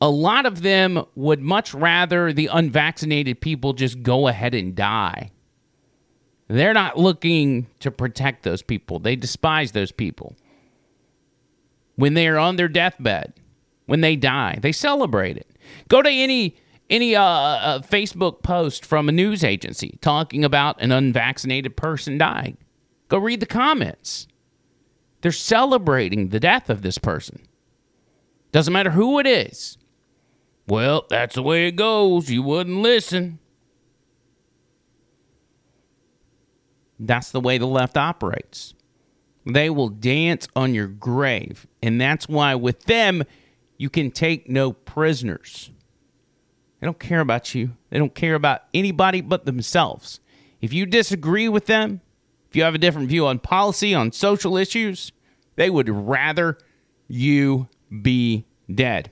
a 0.00 0.08
lot 0.08 0.46
of 0.46 0.62
them 0.62 1.04
would 1.16 1.40
much 1.40 1.74
rather 1.74 2.32
the 2.32 2.46
unvaccinated 2.46 3.40
people 3.40 3.72
just 3.72 4.04
go 4.04 4.28
ahead 4.28 4.54
and 4.54 4.72
die. 4.76 5.32
They're 6.46 6.74
not 6.74 6.96
looking 6.96 7.66
to 7.80 7.90
protect 7.90 8.44
those 8.44 8.62
people. 8.62 9.00
They 9.00 9.16
despise 9.16 9.72
those 9.72 9.90
people. 9.90 10.36
When 11.96 12.14
they 12.14 12.28
are 12.28 12.38
on 12.38 12.54
their 12.54 12.68
deathbed, 12.68 13.32
when 13.92 14.00
they 14.00 14.16
die, 14.16 14.58
they 14.62 14.72
celebrate 14.72 15.36
it. 15.36 15.50
Go 15.88 16.00
to 16.00 16.08
any 16.08 16.56
any 16.88 17.14
uh, 17.14 17.22
uh, 17.22 17.80
Facebook 17.80 18.42
post 18.42 18.86
from 18.86 19.06
a 19.06 19.12
news 19.12 19.44
agency 19.44 19.98
talking 20.00 20.46
about 20.46 20.80
an 20.80 20.90
unvaccinated 20.90 21.76
person 21.76 22.16
dying. 22.16 22.56
Go 23.10 23.18
read 23.18 23.40
the 23.40 23.46
comments. 23.46 24.26
They're 25.20 25.30
celebrating 25.30 26.30
the 26.30 26.40
death 26.40 26.70
of 26.70 26.80
this 26.80 26.96
person. 26.96 27.46
Doesn't 28.50 28.72
matter 28.72 28.92
who 28.92 29.18
it 29.18 29.26
is. 29.26 29.76
Well, 30.66 31.04
that's 31.10 31.34
the 31.34 31.42
way 31.42 31.68
it 31.68 31.72
goes. 31.72 32.30
You 32.30 32.42
wouldn't 32.42 32.78
listen. 32.78 33.40
That's 36.98 37.30
the 37.30 37.40
way 37.40 37.58
the 37.58 37.66
left 37.66 37.98
operates. 37.98 38.72
They 39.44 39.68
will 39.68 39.90
dance 39.90 40.48
on 40.56 40.72
your 40.72 40.86
grave. 40.86 41.66
And 41.82 42.00
that's 42.00 42.26
why 42.26 42.54
with 42.54 42.84
them, 42.84 43.24
you 43.82 43.90
can 43.90 44.12
take 44.12 44.48
no 44.48 44.72
prisoners. 44.72 45.72
They 46.78 46.86
don't 46.86 47.00
care 47.00 47.18
about 47.18 47.52
you. 47.52 47.72
They 47.90 47.98
don't 47.98 48.14
care 48.14 48.36
about 48.36 48.62
anybody 48.72 49.20
but 49.20 49.44
themselves. 49.44 50.20
If 50.60 50.72
you 50.72 50.86
disagree 50.86 51.48
with 51.48 51.66
them, 51.66 52.00
if 52.48 52.54
you 52.54 52.62
have 52.62 52.76
a 52.76 52.78
different 52.78 53.08
view 53.08 53.26
on 53.26 53.40
policy, 53.40 53.92
on 53.92 54.12
social 54.12 54.56
issues, 54.56 55.10
they 55.56 55.68
would 55.68 55.88
rather 55.88 56.58
you 57.08 57.66
be 58.02 58.44
dead. 58.72 59.10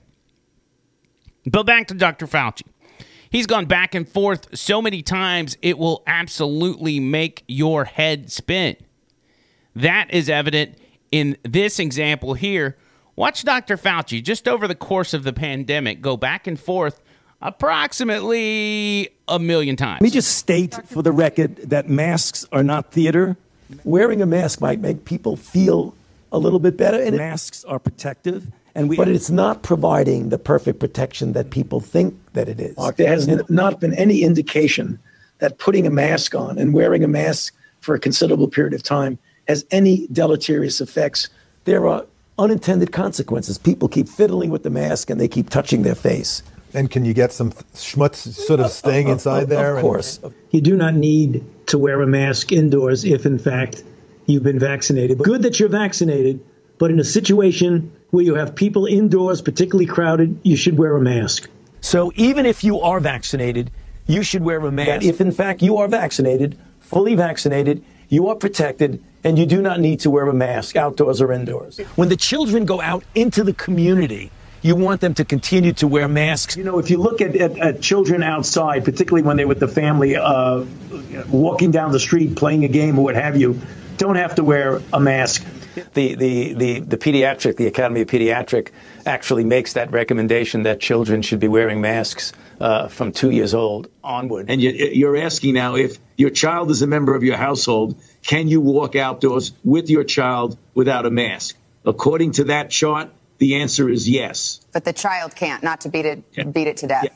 But 1.45 1.63
back 1.63 1.87
to 1.87 1.93
Dr. 1.93 2.25
Fauci. 2.25 2.63
He's 3.29 3.47
gone 3.47 3.65
back 3.65 3.93
and 3.93 4.07
forth 4.07 4.57
so 4.57 4.81
many 4.81 5.01
times, 5.01 5.57
it 5.61 5.77
will 5.77 6.01
absolutely 6.07 7.01
make 7.01 7.43
your 7.45 7.83
head 7.83 8.31
spin. 8.31 8.77
That 9.75 10.07
is 10.13 10.29
evident 10.29 10.77
in 11.11 11.35
this 11.43 11.77
example 11.77 12.35
here. 12.35 12.77
Watch 13.21 13.43
Dr. 13.43 13.77
Fauci 13.77 14.23
just 14.23 14.47
over 14.47 14.67
the 14.67 14.73
course 14.73 15.13
of 15.13 15.23
the 15.23 15.31
pandemic 15.31 16.01
go 16.01 16.17
back 16.17 16.47
and 16.47 16.59
forth 16.59 16.99
approximately 17.39 19.09
a 19.27 19.37
million 19.37 19.75
times. 19.75 20.01
Let 20.01 20.07
me 20.07 20.09
just 20.09 20.39
state 20.39 20.73
for 20.87 21.03
the 21.03 21.11
record 21.11 21.57
that 21.57 21.87
masks 21.87 22.47
are 22.51 22.63
not 22.63 22.91
theater. 22.91 23.37
Wearing 23.83 24.23
a 24.23 24.25
mask 24.25 24.59
might 24.59 24.79
make 24.79 25.05
people 25.05 25.35
feel 25.35 25.93
a 26.31 26.39
little 26.39 26.57
bit 26.57 26.77
better, 26.77 26.99
and 26.99 27.15
masks 27.15 27.63
are 27.65 27.77
protective. 27.77 28.47
And 28.73 28.89
we, 28.89 28.97
but 28.97 29.07
it's 29.07 29.29
not 29.29 29.61
providing 29.61 30.29
the 30.29 30.39
perfect 30.39 30.79
protection 30.79 31.33
that 31.33 31.51
people 31.51 31.79
think 31.79 32.19
that 32.33 32.49
it 32.49 32.59
is. 32.59 32.75
There 32.95 33.07
has 33.07 33.27
not 33.51 33.79
been 33.79 33.93
any 33.93 34.23
indication 34.23 34.97
that 35.37 35.59
putting 35.59 35.85
a 35.85 35.91
mask 35.91 36.33
on 36.33 36.57
and 36.57 36.73
wearing 36.73 37.03
a 37.03 37.07
mask 37.07 37.53
for 37.81 37.93
a 37.93 37.99
considerable 37.99 38.47
period 38.47 38.73
of 38.73 38.81
time 38.81 39.19
has 39.47 39.63
any 39.69 40.07
deleterious 40.07 40.81
effects. 40.81 41.29
There 41.65 41.87
are 41.87 42.07
unintended 42.37 42.91
consequences. 42.91 43.57
People 43.57 43.87
keep 43.87 44.07
fiddling 44.07 44.49
with 44.49 44.63
the 44.63 44.69
mask 44.69 45.09
and 45.09 45.19
they 45.19 45.27
keep 45.27 45.49
touching 45.49 45.83
their 45.83 45.95
face. 45.95 46.43
And 46.73 46.89
can 46.89 47.03
you 47.03 47.13
get 47.13 47.33
some 47.33 47.51
schmutz 47.73 48.15
sort 48.33 48.59
of 48.61 48.71
staying 48.71 49.09
inside 49.09 49.49
there? 49.49 49.75
Of 49.75 49.81
course. 49.81 50.19
And- 50.23 50.33
you 50.51 50.61
do 50.61 50.75
not 50.75 50.95
need 50.95 51.43
to 51.67 51.77
wear 51.77 52.01
a 52.01 52.07
mask 52.07 52.51
indoors 52.51 53.03
if, 53.03 53.25
in 53.25 53.39
fact, 53.39 53.83
you've 54.25 54.43
been 54.43 54.59
vaccinated. 54.59 55.17
Good 55.17 55.43
that 55.43 55.59
you're 55.59 55.69
vaccinated, 55.69 56.39
but 56.77 56.91
in 56.91 56.99
a 56.99 57.03
situation 57.03 57.91
where 58.11 58.23
you 58.23 58.35
have 58.35 58.55
people 58.55 58.85
indoors, 58.85 59.41
particularly 59.41 59.85
crowded, 59.85 60.39
you 60.43 60.55
should 60.55 60.77
wear 60.77 60.95
a 60.95 61.01
mask. 61.01 61.49
So 61.81 62.11
even 62.15 62.45
if 62.45 62.63
you 62.63 62.79
are 62.79 62.99
vaccinated, 62.99 63.71
you 64.07 64.23
should 64.23 64.43
wear 64.43 64.59
a 64.59 64.71
mask. 64.71 64.87
That 64.87 65.03
if 65.03 65.19
in 65.21 65.31
fact 65.31 65.61
you 65.61 65.77
are 65.77 65.87
vaccinated, 65.87 66.57
fully 66.79 67.15
vaccinated, 67.15 67.83
you 68.09 68.27
are 68.27 68.35
protected, 68.35 69.03
and 69.23 69.37
you 69.37 69.45
do 69.45 69.61
not 69.61 69.79
need 69.79 69.99
to 70.01 70.09
wear 70.09 70.27
a 70.27 70.33
mask 70.33 70.75
outdoors 70.75 71.21
or 71.21 71.31
indoors. 71.31 71.77
When 71.95 72.09
the 72.09 72.17
children 72.17 72.65
go 72.65 72.81
out 72.81 73.03
into 73.15 73.43
the 73.43 73.53
community, 73.53 74.31
you 74.61 74.75
want 74.75 75.01
them 75.01 75.13
to 75.15 75.25
continue 75.25 75.73
to 75.73 75.87
wear 75.87 76.07
masks. 76.07 76.55
You 76.55 76.63
know, 76.63 76.79
if 76.79 76.89
you 76.89 76.97
look 76.97 77.21
at, 77.21 77.35
at, 77.35 77.57
at 77.57 77.81
children 77.81 78.21
outside, 78.21 78.85
particularly 78.85 79.23
when 79.23 79.37
they're 79.37 79.47
with 79.47 79.59
the 79.59 79.67
family, 79.67 80.15
uh, 80.15 80.65
walking 81.29 81.71
down 81.71 81.91
the 81.91 81.99
street, 81.99 82.35
playing 82.35 82.63
a 82.63 82.67
game 82.67 82.97
or 82.99 83.03
what 83.03 83.15
have 83.15 83.37
you, 83.37 83.59
don't 83.97 84.15
have 84.15 84.35
to 84.35 84.43
wear 84.43 84.81
a 84.93 84.99
mask. 84.99 85.45
The, 85.93 86.15
the, 86.15 86.53
the, 86.53 86.79
the 86.81 86.97
pediatric, 86.97 87.55
the 87.55 87.67
Academy 87.67 88.01
of 88.01 88.07
Pediatric 88.07 88.69
actually 89.05 89.45
makes 89.45 89.73
that 89.73 89.91
recommendation 89.91 90.63
that 90.63 90.79
children 90.79 91.21
should 91.21 91.39
be 91.39 91.47
wearing 91.47 91.81
masks 91.81 92.33
uh, 92.59 92.87
from 92.87 93.11
two 93.13 93.31
years 93.31 93.53
old 93.53 93.89
onward. 94.03 94.47
And 94.49 94.61
you're 94.61 95.17
asking 95.17 95.53
now 95.53 95.75
if 95.75 95.97
your 96.17 96.29
child 96.29 96.71
is 96.71 96.81
a 96.81 96.87
member 96.87 97.15
of 97.15 97.23
your 97.23 97.37
household, 97.37 97.95
can 98.23 98.47
you 98.47 98.61
walk 98.61 98.95
outdoors 98.95 99.53
with 99.63 99.89
your 99.89 100.03
child 100.03 100.57
without 100.73 101.05
a 101.05 101.11
mask? 101.11 101.55
According 101.85 102.33
to 102.33 102.43
that 102.45 102.69
chart, 102.69 103.09
the 103.39 103.55
answer 103.55 103.89
is 103.89 104.07
yes. 104.07 104.61
But 104.71 104.85
the 104.85 104.93
child 104.93 105.35
can't, 105.35 105.63
not 105.63 105.81
to 105.81 105.89
beat 105.89 106.05
it, 106.05 106.53
beat 106.53 106.67
it 106.67 106.77
to 106.77 106.87
death. 106.87 107.03
Yeah. 107.05 107.09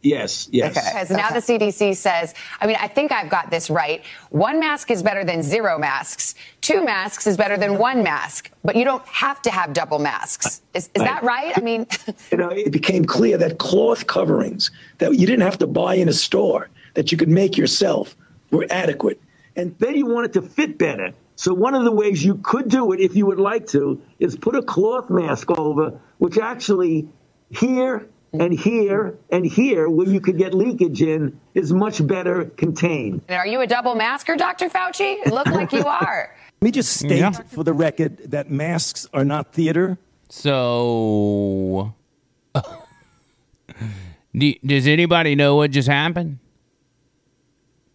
Yes, 0.00 0.48
yes. 0.52 0.76
Okay. 0.76 0.86
Because 0.92 1.10
now 1.10 1.30
the 1.30 1.40
CDC 1.40 1.96
says, 1.96 2.32
I 2.60 2.66
mean, 2.68 2.76
I 2.80 2.86
think 2.86 3.10
I've 3.10 3.28
got 3.28 3.50
this 3.50 3.68
right. 3.68 4.04
One 4.30 4.60
mask 4.60 4.92
is 4.92 5.02
better 5.02 5.24
than 5.24 5.42
zero 5.42 5.76
masks. 5.76 6.36
Two 6.60 6.84
masks 6.84 7.26
is 7.26 7.36
better 7.36 7.56
than 7.56 7.78
one 7.78 8.04
mask. 8.04 8.50
But 8.62 8.76
you 8.76 8.84
don't 8.84 9.04
have 9.06 9.42
to 9.42 9.50
have 9.50 9.72
double 9.72 9.98
masks. 9.98 10.62
Is, 10.72 10.88
is 10.94 11.02
that 11.02 11.24
right? 11.24 11.52
I 11.56 11.60
mean, 11.60 11.86
you 12.30 12.38
know, 12.38 12.48
it 12.50 12.70
became 12.70 13.04
clear 13.04 13.38
that 13.38 13.58
cloth 13.58 14.06
coverings 14.06 14.70
that 14.98 15.14
you 15.14 15.26
didn't 15.26 15.42
have 15.42 15.58
to 15.58 15.66
buy 15.66 15.94
in 15.94 16.08
a 16.08 16.12
store, 16.12 16.68
that 16.94 17.10
you 17.10 17.18
could 17.18 17.28
make 17.28 17.56
yourself, 17.56 18.16
were 18.52 18.66
adequate. 18.70 19.20
And 19.58 19.76
then 19.80 19.96
you 19.96 20.06
want 20.06 20.26
it 20.26 20.32
to 20.34 20.42
fit 20.42 20.78
better. 20.78 21.12
So 21.34 21.52
one 21.52 21.74
of 21.74 21.82
the 21.82 21.90
ways 21.90 22.24
you 22.24 22.36
could 22.36 22.68
do 22.68 22.92
it, 22.92 23.00
if 23.00 23.16
you 23.16 23.26
would 23.26 23.40
like 23.40 23.66
to, 23.68 24.00
is 24.20 24.36
put 24.36 24.54
a 24.54 24.62
cloth 24.62 25.10
mask 25.10 25.50
over, 25.50 26.00
which 26.18 26.38
actually 26.38 27.08
here 27.50 28.08
and 28.32 28.56
here 28.56 29.18
and 29.30 29.44
here, 29.44 29.88
where 29.88 30.06
you 30.06 30.20
could 30.20 30.38
get 30.38 30.54
leakage 30.54 31.02
in, 31.02 31.40
is 31.54 31.72
much 31.72 32.06
better 32.06 32.44
contained. 32.44 33.22
Are 33.28 33.48
you 33.48 33.60
a 33.60 33.66
double 33.66 33.96
masker, 33.96 34.36
Dr. 34.36 34.68
Fauci? 34.68 35.26
Look 35.26 35.48
like 35.48 35.72
you 35.72 35.84
are. 35.84 36.36
Let 36.60 36.64
me 36.64 36.70
just 36.70 36.92
state 36.92 37.18
yeah. 37.18 37.32
for 37.32 37.64
the 37.64 37.72
record 37.72 38.30
that 38.30 38.52
masks 38.52 39.08
are 39.12 39.24
not 39.24 39.52
theater. 39.52 39.98
So, 40.28 41.94
does 44.36 44.86
anybody 44.86 45.34
know 45.34 45.56
what 45.56 45.72
just 45.72 45.88
happened? 45.88 46.38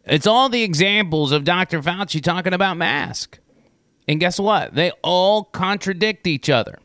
It's 0.06 0.28
all 0.28 0.50
the 0.50 0.64
examples 0.64 1.32
of 1.32 1.44
Dr. 1.44 1.82
Fauci 1.82 2.22
talking 2.22 2.54
about 2.54 2.78
masks. 2.78 3.40
And 4.08 4.20
guess 4.20 4.40
what? 4.40 4.76
They 4.76 4.92
all 5.02 5.46
contradict 5.46 6.28
each 6.28 6.50
other. 6.50 6.80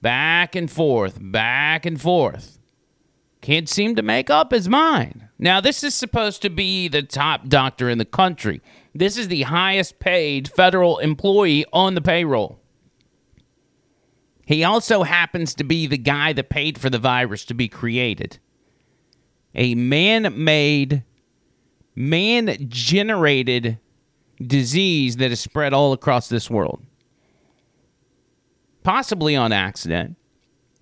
Back 0.00 0.56
and 0.56 0.70
forth, 0.70 1.18
back 1.20 1.84
and 1.84 2.00
forth. 2.00 2.58
Can't 3.42 3.68
seem 3.68 3.94
to 3.96 4.02
make 4.02 4.30
up 4.30 4.52
his 4.52 4.68
mind. 4.68 5.28
Now, 5.38 5.60
this 5.60 5.82
is 5.82 5.94
supposed 5.94 6.42
to 6.42 6.50
be 6.50 6.88
the 6.88 7.02
top 7.02 7.48
doctor 7.48 7.88
in 7.88 7.98
the 7.98 8.04
country. 8.04 8.60
This 8.94 9.16
is 9.16 9.28
the 9.28 9.42
highest 9.42 9.98
paid 9.98 10.48
federal 10.48 10.98
employee 10.98 11.64
on 11.72 11.94
the 11.94 12.02
payroll. 12.02 12.60
He 14.44 14.64
also 14.64 15.04
happens 15.04 15.54
to 15.54 15.64
be 15.64 15.86
the 15.86 15.96
guy 15.96 16.32
that 16.32 16.50
paid 16.50 16.78
for 16.78 16.90
the 16.90 16.98
virus 16.98 17.44
to 17.46 17.54
be 17.54 17.68
created. 17.68 18.38
A 19.54 19.74
man 19.74 20.32
made, 20.36 21.04
man 22.00 22.56
generated 22.68 23.78
disease 24.40 25.16
that 25.16 25.30
is 25.30 25.38
spread 25.38 25.74
all 25.74 25.92
across 25.92 26.28
this 26.28 26.48
world. 26.48 26.82
Possibly 28.82 29.36
on 29.36 29.52
accident, 29.52 30.16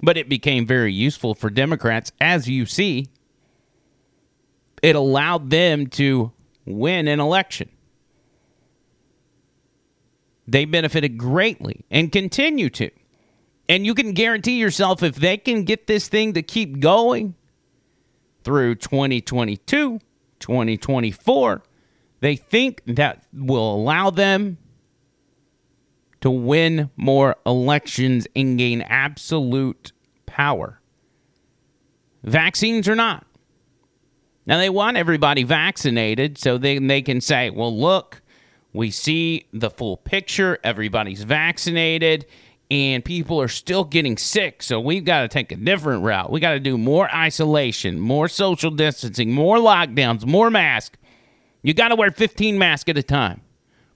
but 0.00 0.16
it 0.16 0.28
became 0.28 0.64
very 0.64 0.92
useful 0.92 1.34
for 1.34 1.50
Democrats, 1.50 2.12
as 2.20 2.48
you 2.48 2.64
see. 2.66 3.08
It 4.80 4.94
allowed 4.94 5.50
them 5.50 5.88
to 5.88 6.30
win 6.64 7.08
an 7.08 7.18
election. 7.18 7.68
They 10.46 10.64
benefited 10.64 11.18
greatly 11.18 11.84
and 11.90 12.12
continue 12.12 12.70
to. 12.70 12.90
And 13.68 13.84
you 13.84 13.92
can 13.92 14.12
guarantee 14.12 14.58
yourself 14.58 15.02
if 15.02 15.16
they 15.16 15.36
can 15.36 15.64
get 15.64 15.88
this 15.88 16.08
thing 16.08 16.32
to 16.34 16.42
keep 16.42 16.78
going 16.78 17.34
through 18.44 18.76
2022, 18.76 19.98
2024, 20.40 21.62
they 22.20 22.36
think 22.36 22.82
that 22.86 23.24
will 23.32 23.74
allow 23.74 24.10
them 24.10 24.58
to 26.20 26.30
win 26.30 26.90
more 26.96 27.36
elections 27.46 28.26
and 28.34 28.58
gain 28.58 28.82
absolute 28.82 29.92
power. 30.26 30.80
Vaccines 32.24 32.88
or 32.88 32.94
not. 32.94 33.24
Now, 34.46 34.58
they 34.58 34.70
want 34.70 34.96
everybody 34.96 35.42
vaccinated 35.42 36.38
so 36.38 36.58
then 36.58 36.86
they 36.86 37.02
can 37.02 37.20
say, 37.20 37.50
well, 37.50 37.76
look, 37.76 38.22
we 38.72 38.90
see 38.90 39.46
the 39.52 39.70
full 39.70 39.96
picture, 39.98 40.58
everybody's 40.64 41.22
vaccinated, 41.22 42.26
and 42.70 43.04
people 43.04 43.40
are 43.40 43.48
still 43.48 43.84
getting 43.84 44.16
sick. 44.16 44.62
So 44.62 44.78
we've 44.78 45.04
got 45.04 45.22
to 45.22 45.28
take 45.28 45.52
a 45.52 45.56
different 45.56 46.02
route. 46.02 46.30
We 46.30 46.40
got 46.40 46.52
to 46.52 46.60
do 46.60 46.76
more 46.76 47.12
isolation, 47.14 47.98
more 47.98 48.28
social 48.28 48.70
distancing, 48.70 49.32
more 49.32 49.56
lockdowns, 49.56 50.26
more 50.26 50.50
masks. 50.50 50.98
You 51.62 51.74
got 51.74 51.88
to 51.88 51.96
wear 51.96 52.10
15 52.10 52.58
masks 52.58 52.88
at 52.88 52.98
a 52.98 53.02
time 53.02 53.40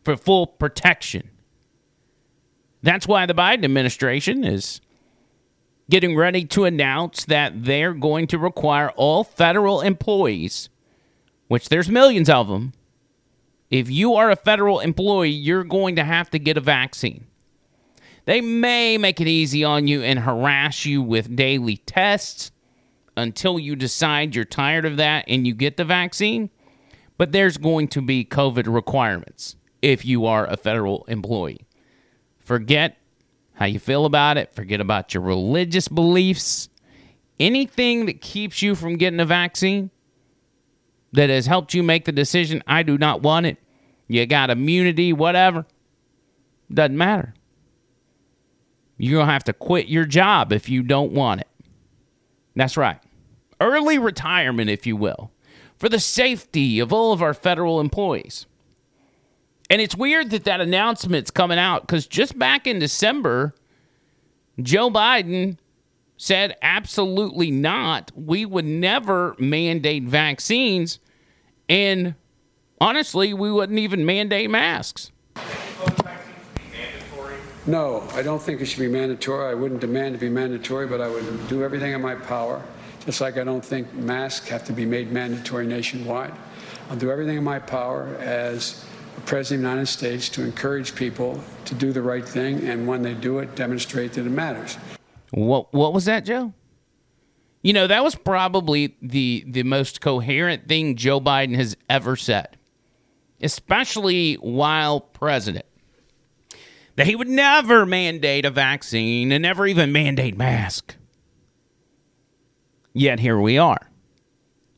for 0.03 0.17
full 0.17 0.47
protection. 0.47 1.29
That's 2.83 3.07
why 3.07 3.27
the 3.27 3.35
Biden 3.35 3.65
administration 3.65 4.45
is 4.45 4.81
getting 5.89 6.17
ready 6.17 6.45
to 6.47 6.65
announce 6.65 7.25
that 7.27 7.65
they're 7.65 7.95
going 7.95 8.27
to 8.29 8.39
require 8.39 8.91
all 8.91 9.23
federal 9.23 9.83
employees, 9.83 10.69
which 11.49 11.69
there's 11.69 11.89
millions 11.89 12.31
of 12.31 12.49
them, 12.49 12.73
if 13.71 13.91
you 13.91 14.15
are 14.15 14.31
a 14.31 14.37
federal 14.37 14.81
employee, 14.81 15.31
you're 15.31 15.65
going 15.65 15.97
to 15.97 16.05
have 16.05 16.29
to 16.31 16.39
get 16.39 16.57
a 16.59 16.61
vaccine. 16.61 17.27
They 18.25 18.41
may 18.41 18.99
make 18.99 19.21
it 19.21 19.27
easy 19.29 19.65
on 19.65 19.89
you 19.89 20.03
and 20.03 20.21
harass 20.21 20.85
you 20.85 21.03
with 21.03 21.35
daily 21.35 21.79
tests 21.79 22.53
until 23.17 23.59
you 23.59 23.77
decide 23.77 24.35
you're 24.35 24.45
tired 24.45 24.85
of 24.85 24.97
that 24.97 25.25
and 25.29 25.47
you 25.47 25.55
get 25.55 25.77
the 25.77 25.85
vaccine. 25.85 26.51
But 27.19 27.33
there's 27.33 27.57
going 27.59 27.89
to 27.89 28.01
be 28.01 28.25
COVID 28.25 28.73
requirements 28.73 29.57
if 29.83 30.05
you 30.05 30.25
are 30.27 30.47
a 30.47 30.57
federal 30.57 31.05
employee. 31.05 31.67
Forget 32.39 32.97
how 33.55 33.67
you 33.67 33.79
feel 33.79 34.07
about 34.07 34.39
it, 34.39 34.55
forget 34.55 34.81
about 34.81 35.15
your 35.15 35.23
religious 35.23 35.89
beliefs. 35.89 36.69
anything 37.39 38.07
that 38.07 38.21
keeps 38.21 38.63
you 38.63 38.75
from 38.75 38.97
getting 38.97 39.21
a 39.21 39.25
vaccine 39.25 39.91
that 41.13 41.29
has 41.29 41.47
helped 41.47 41.75
you 41.75 41.83
make 41.83 42.05
the 42.05 42.13
decision, 42.13 42.63
I 42.67 42.83
do 42.83 42.97
not 42.97 43.23
want 43.23 43.47
it, 43.47 43.59
you 44.09 44.25
got 44.27 44.51
immunity, 44.51 45.13
whatever, 45.13 45.67
doesn't 46.73 46.97
matter. 46.97 47.35
You're 49.03 49.19
going 49.19 49.27
to 49.27 49.33
have 49.33 49.45
to 49.45 49.53
quit 49.53 49.89
your 49.89 50.05
job 50.05 50.53
if 50.53 50.69
you 50.69 50.85
don't 50.85 51.11
want 51.11 51.41
it. 51.41 51.49
That's 52.55 52.77
right. 52.77 53.01
Early 53.61 53.99
retirement, 53.99 54.71
if 54.71 54.87
you 54.87 54.95
will, 54.95 55.33
for 55.77 55.89
the 55.89 55.99
safety 55.99 56.79
of 56.79 56.93
all 56.93 57.13
of 57.13 57.21
our 57.21 57.35
federal 57.35 57.81
employees. 57.81 58.47
And 59.69 59.81
it's 59.81 59.97
weird 59.97 60.31
that 60.31 60.45
that 60.45 60.61
announcement's 60.61 61.33
coming 61.33 61.59
out 61.59 61.83
because 61.83 62.07
just 62.07 62.39
back 62.39 62.69
in 62.69 62.79
December, 62.79 63.57
Joe 64.61 64.89
Biden 64.89 65.59
said 66.17 66.57
absolutely 66.63 67.51
not. 67.51 68.13
We 68.15 68.45
would 68.45 68.67
never 68.67 69.35
mandate 69.37 70.05
vaccines. 70.05 71.01
And 71.69 72.15
honestly, 72.81 73.35
we 73.35 73.51
wouldn't 73.51 73.81
even 73.81 74.07
mandate 74.07 74.49
masks. 74.49 75.12
No, 77.67 78.03
I 78.13 78.23
don't 78.23 78.43
think 78.43 78.61
it 78.61 78.67
should 78.67 78.81
be 78.81 78.89
mandatory. 78.89 79.51
I 79.51 79.55
wouldn't 79.55 79.81
demand 79.81 80.15
to 80.15 80.19
be 80.19 80.29
mandatory, 80.29 80.87
but 80.87 81.01
I 81.01 81.09
would 81.09 81.49
do 81.49 81.63
everything 81.63 81.93
in 81.93 82.03
my 82.03 82.17
power. 82.17 82.63
Just 83.05 83.21
like 83.21 83.37
I 83.37 83.45
don't 83.45 83.65
think 83.65 83.93
masks 83.95 84.49
have 84.49 84.65
to 84.65 84.73
be 84.73 84.85
made 84.85 85.13
mandatory 85.13 85.67
nationwide. 85.67 86.35
I'll 86.91 86.97
do 86.97 87.11
everything 87.11 87.37
in 87.37 87.45
my 87.45 87.59
power 87.59 88.17
as 88.21 88.85
a 89.17 89.21
President 89.23 89.61
of 89.61 89.63
the 89.63 89.71
United 89.71 89.87
States 89.87 90.29
to 90.31 90.43
encourage 90.43 90.95
people 90.95 91.43
to 91.65 91.75
do 91.75 91.93
the 91.93 92.03
right 92.03 92.27
thing, 92.27 92.67
and 92.69 92.87
when 92.87 93.03
they 93.03 93.15
do 93.15 93.39
it, 93.39 93.55
demonstrate 93.55 94.13
that 94.15 94.27
it 94.27 94.31
matters. 94.31 94.77
What 95.31 95.73
what 95.73 95.93
was 95.93 96.05
that, 96.07 96.25
Joe? 96.25 96.53
You 97.63 97.73
know, 97.73 97.87
that 97.87 98.03
was 98.03 98.17
probably 98.17 98.97
the 99.01 99.45
the 99.47 99.63
most 99.63 100.01
coherent 100.01 100.69
thing 100.69 100.97
Joe 100.97 101.21
Biden 101.21 101.55
has 101.55 101.77
ever 101.89 102.17
said, 102.17 102.57
especially 103.41 104.35
while 104.35 105.01
president. 105.01 105.67
That 106.97 107.07
he 107.07 107.17
would 107.17 107.29
never 107.29 107.87
mandate 107.87 108.45
a 108.45 108.51
vaccine 108.51 109.33
and 109.33 109.43
never 109.43 109.67
even 109.67 109.93
mandate 109.93 110.37
mask. 110.37 110.97
Yet 112.93 113.21
here 113.21 113.41
we 113.41 113.57
are. 113.57 113.91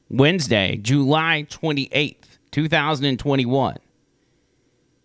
Wednesday, 0.08 0.76
July 0.76 1.46
28th, 1.50 2.38
2021. 2.52 3.76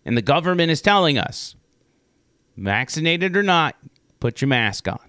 And 0.04 0.16
the 0.16 0.22
government 0.22 0.70
is 0.70 0.80
telling 0.80 1.18
us, 1.18 1.56
vaccinated 2.56 3.36
or 3.36 3.42
not, 3.42 3.76
put 4.20 4.40
your 4.40 4.48
mask 4.48 4.86
on. 4.86 5.00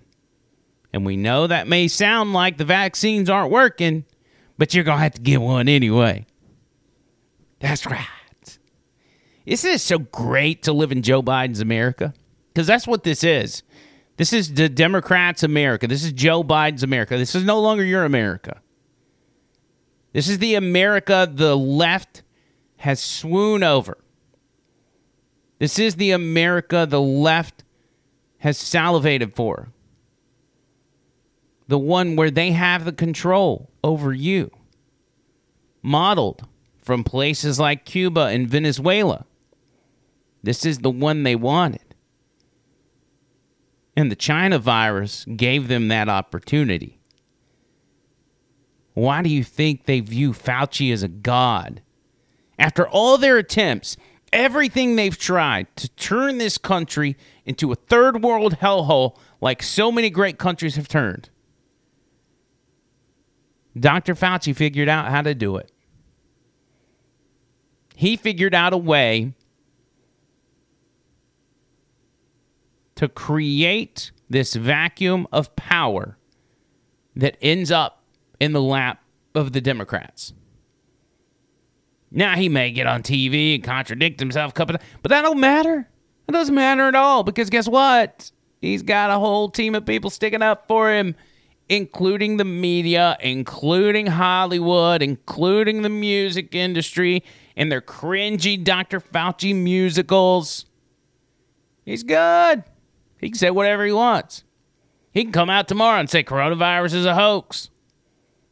And 0.93 1.05
we 1.05 1.17
know 1.17 1.47
that 1.47 1.67
may 1.67 1.87
sound 1.87 2.33
like 2.33 2.57
the 2.57 2.65
vaccines 2.65 3.29
aren't 3.29 3.51
working, 3.51 4.05
but 4.57 4.73
you're 4.73 4.83
going 4.83 4.97
to 4.97 5.03
have 5.03 5.13
to 5.13 5.21
get 5.21 5.39
one 5.39 5.69
anyway. 5.69 6.25
That's 7.59 7.85
right. 7.85 8.05
Isn't 9.45 9.71
it 9.71 9.81
so 9.81 9.99
great 9.99 10.63
to 10.63 10.73
live 10.73 10.91
in 10.91 11.01
Joe 11.01 11.21
Biden's 11.21 11.61
America? 11.61 12.13
Because 12.53 12.67
that's 12.67 12.87
what 12.87 13.03
this 13.03 13.23
is. 13.23 13.63
This 14.17 14.33
is 14.33 14.53
the 14.53 14.69
Democrats' 14.69 15.41
America. 15.41 15.87
This 15.87 16.03
is 16.03 16.11
Joe 16.11 16.43
Biden's 16.43 16.83
America. 16.83 17.17
This 17.17 17.33
is 17.33 17.43
no 17.43 17.59
longer 17.59 17.83
your 17.83 18.05
America. 18.05 18.61
This 20.13 20.27
is 20.27 20.39
the 20.39 20.55
America 20.55 21.29
the 21.31 21.57
left 21.57 22.23
has 22.77 22.99
swooned 22.99 23.63
over. 23.63 23.97
This 25.59 25.79
is 25.79 25.95
the 25.95 26.11
America 26.11 26.85
the 26.89 27.01
left 27.01 27.63
has 28.39 28.57
salivated 28.57 29.35
for. 29.35 29.69
The 31.67 31.79
one 31.79 32.15
where 32.15 32.31
they 32.31 32.51
have 32.51 32.83
the 32.83 32.91
control 32.91 33.69
over 33.83 34.13
you. 34.13 34.51
Modeled 35.81 36.47
from 36.81 37.03
places 37.03 37.59
like 37.59 37.85
Cuba 37.85 38.25
and 38.25 38.49
Venezuela. 38.49 39.25
This 40.43 40.65
is 40.65 40.79
the 40.79 40.89
one 40.89 41.23
they 41.23 41.35
wanted. 41.35 41.95
And 43.95 44.11
the 44.11 44.15
China 44.15 44.57
virus 44.57 45.25
gave 45.35 45.67
them 45.67 45.87
that 45.89 46.09
opportunity. 46.09 46.99
Why 48.93 49.21
do 49.21 49.29
you 49.29 49.43
think 49.43 49.85
they 49.85 49.99
view 49.99 50.33
Fauci 50.33 50.91
as 50.91 51.03
a 51.03 51.07
god? 51.07 51.81
After 52.57 52.87
all 52.87 53.17
their 53.17 53.37
attempts 53.37 53.97
everything 54.31 54.95
they've 54.95 55.17
tried 55.17 55.67
to 55.75 55.89
turn 55.89 56.37
this 56.37 56.57
country 56.57 57.17
into 57.45 57.71
a 57.71 57.75
third 57.75 58.23
world 58.23 58.57
hellhole 58.57 59.17
like 59.41 59.61
so 59.61 59.91
many 59.91 60.09
great 60.09 60.37
countries 60.37 60.75
have 60.75 60.87
turned. 60.87 61.29
Dr. 63.77 64.15
Fauci 64.15 64.55
figured 64.55 64.89
out 64.89 65.09
how 65.09 65.21
to 65.21 65.33
do 65.33 65.57
it. 65.57 65.71
He 67.95 68.15
figured 68.15 68.53
out 68.53 68.73
a 68.73 68.77
way 68.77 69.33
to 73.01 73.09
create 73.09 74.11
this 74.29 74.53
vacuum 74.53 75.27
of 75.31 75.55
power 75.55 76.19
that 77.15 77.35
ends 77.41 77.71
up 77.71 78.03
in 78.39 78.53
the 78.53 78.61
lap 78.61 79.01
of 79.33 79.53
the 79.53 79.59
Democrats. 79.59 80.33
Now 82.11 82.35
he 82.35 82.47
may 82.47 82.69
get 82.69 82.85
on 82.85 83.01
TV 83.01 83.55
and 83.55 83.63
contradict 83.63 84.19
himself 84.19 84.51
a 84.51 84.53
couple 84.53 84.75
of, 84.75 84.83
but 85.01 85.09
that 85.09 85.23
don't 85.23 85.39
matter. 85.39 85.89
It 86.27 86.31
doesn't 86.31 86.53
matter 86.53 86.83
at 86.83 86.93
all 86.93 87.23
because 87.23 87.49
guess 87.49 87.67
what? 87.67 88.29
He's 88.59 88.83
got 88.83 89.09
a 89.09 89.17
whole 89.17 89.49
team 89.49 89.73
of 89.73 89.83
people 89.83 90.11
sticking 90.11 90.43
up 90.43 90.67
for 90.67 90.93
him, 90.93 91.15
including 91.69 92.37
the 92.37 92.45
media, 92.45 93.17
including 93.19 94.05
Hollywood, 94.05 95.01
including 95.01 95.81
the 95.81 95.89
music 95.89 96.53
industry 96.53 97.23
and 97.55 97.71
their 97.71 97.81
cringy 97.81 98.63
Dr. 98.63 98.99
Fauci 98.99 99.55
musicals. 99.55 100.67
He's 101.83 102.03
good. 102.03 102.63
He 103.21 103.29
can 103.29 103.37
say 103.37 103.51
whatever 103.51 103.85
he 103.85 103.91
wants. 103.91 104.43
He 105.13 105.23
can 105.23 105.31
come 105.31 105.49
out 105.49 105.67
tomorrow 105.67 105.99
and 105.99 106.09
say 106.09 106.23
coronavirus 106.23 106.95
is 106.95 107.05
a 107.05 107.13
hoax. 107.13 107.69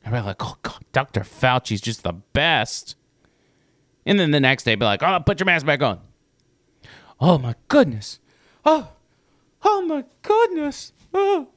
Everybody 0.06 0.28
like, 0.28 0.46
oh 0.46 0.58
God, 0.62 0.84
Dr. 0.92 1.22
Fauci's 1.22 1.82
just 1.82 2.04
the 2.04 2.14
best. 2.14 2.96
And 4.06 4.20
then 4.20 4.32
the 4.32 4.40
next 4.40 4.64
day, 4.64 4.76
be 4.76 4.86
like, 4.86 5.04
oh, 5.04 5.20
put 5.26 5.40
your 5.40 5.46
mask 5.46 5.66
back 5.66 5.82
on. 5.82 6.00
Oh 7.20 7.38
my 7.38 7.56
goodness. 7.68 8.20
Oh, 8.64 8.90
oh 9.64 9.82
my 9.82 10.06
goodness. 10.22 10.94
Oh. 11.14 11.50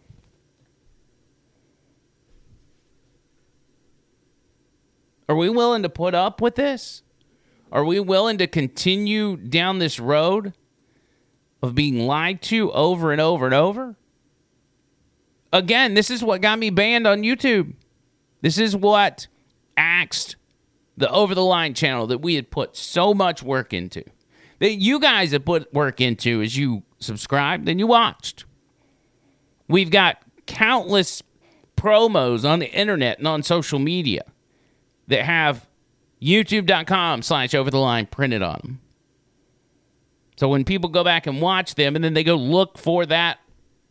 Are 5.28 5.36
we 5.36 5.48
willing 5.48 5.82
to 5.82 5.88
put 5.88 6.14
up 6.14 6.40
with 6.40 6.56
this? 6.56 7.02
Are 7.70 7.84
we 7.84 8.00
willing 8.00 8.38
to 8.38 8.46
continue 8.46 9.36
down 9.36 9.78
this 9.78 9.98
road 9.98 10.52
of 11.62 11.74
being 11.74 12.06
lied 12.06 12.42
to 12.42 12.72
over 12.72 13.12
and 13.12 13.20
over 13.20 13.46
and 13.46 13.54
over? 13.54 13.96
Again, 15.52 15.94
this 15.94 16.10
is 16.10 16.24
what 16.24 16.40
got 16.40 16.58
me 16.58 16.70
banned 16.70 17.06
on 17.06 17.22
YouTube. 17.22 17.74
This 18.40 18.58
is 18.58 18.74
what 18.74 19.26
axed 19.76 20.36
the 20.96 21.10
over 21.10 21.34
the 21.34 21.44
line 21.44 21.74
channel 21.74 22.06
that 22.08 22.18
we 22.18 22.34
had 22.34 22.50
put 22.50 22.76
so 22.76 23.14
much 23.14 23.42
work 23.42 23.72
into, 23.72 24.02
that 24.58 24.74
you 24.74 24.98
guys 24.98 25.32
have 25.32 25.44
put 25.44 25.72
work 25.72 26.00
into 26.00 26.42
as 26.42 26.56
you 26.56 26.82
subscribed 26.98 27.68
and 27.68 27.78
you 27.78 27.86
watched. 27.86 28.44
We've 29.68 29.90
got 29.90 30.22
countless 30.46 31.22
promos 31.76 32.48
on 32.48 32.58
the 32.58 32.70
internet 32.70 33.18
and 33.18 33.26
on 33.26 33.42
social 33.42 33.78
media 33.78 34.22
that 35.08 35.24
have 35.24 35.66
youtube.com 36.20 37.22
slash 37.22 37.54
over 37.54 37.70
the 37.70 37.78
line 37.78 38.06
printed 38.06 38.42
on 38.42 38.60
them. 38.62 38.80
So 40.36 40.48
when 40.48 40.64
people 40.64 40.88
go 40.88 41.04
back 41.04 41.26
and 41.26 41.40
watch 41.40 41.74
them 41.74 41.94
and 41.94 42.04
then 42.04 42.14
they 42.14 42.24
go 42.24 42.36
look 42.36 42.78
for 42.78 43.06
that 43.06 43.38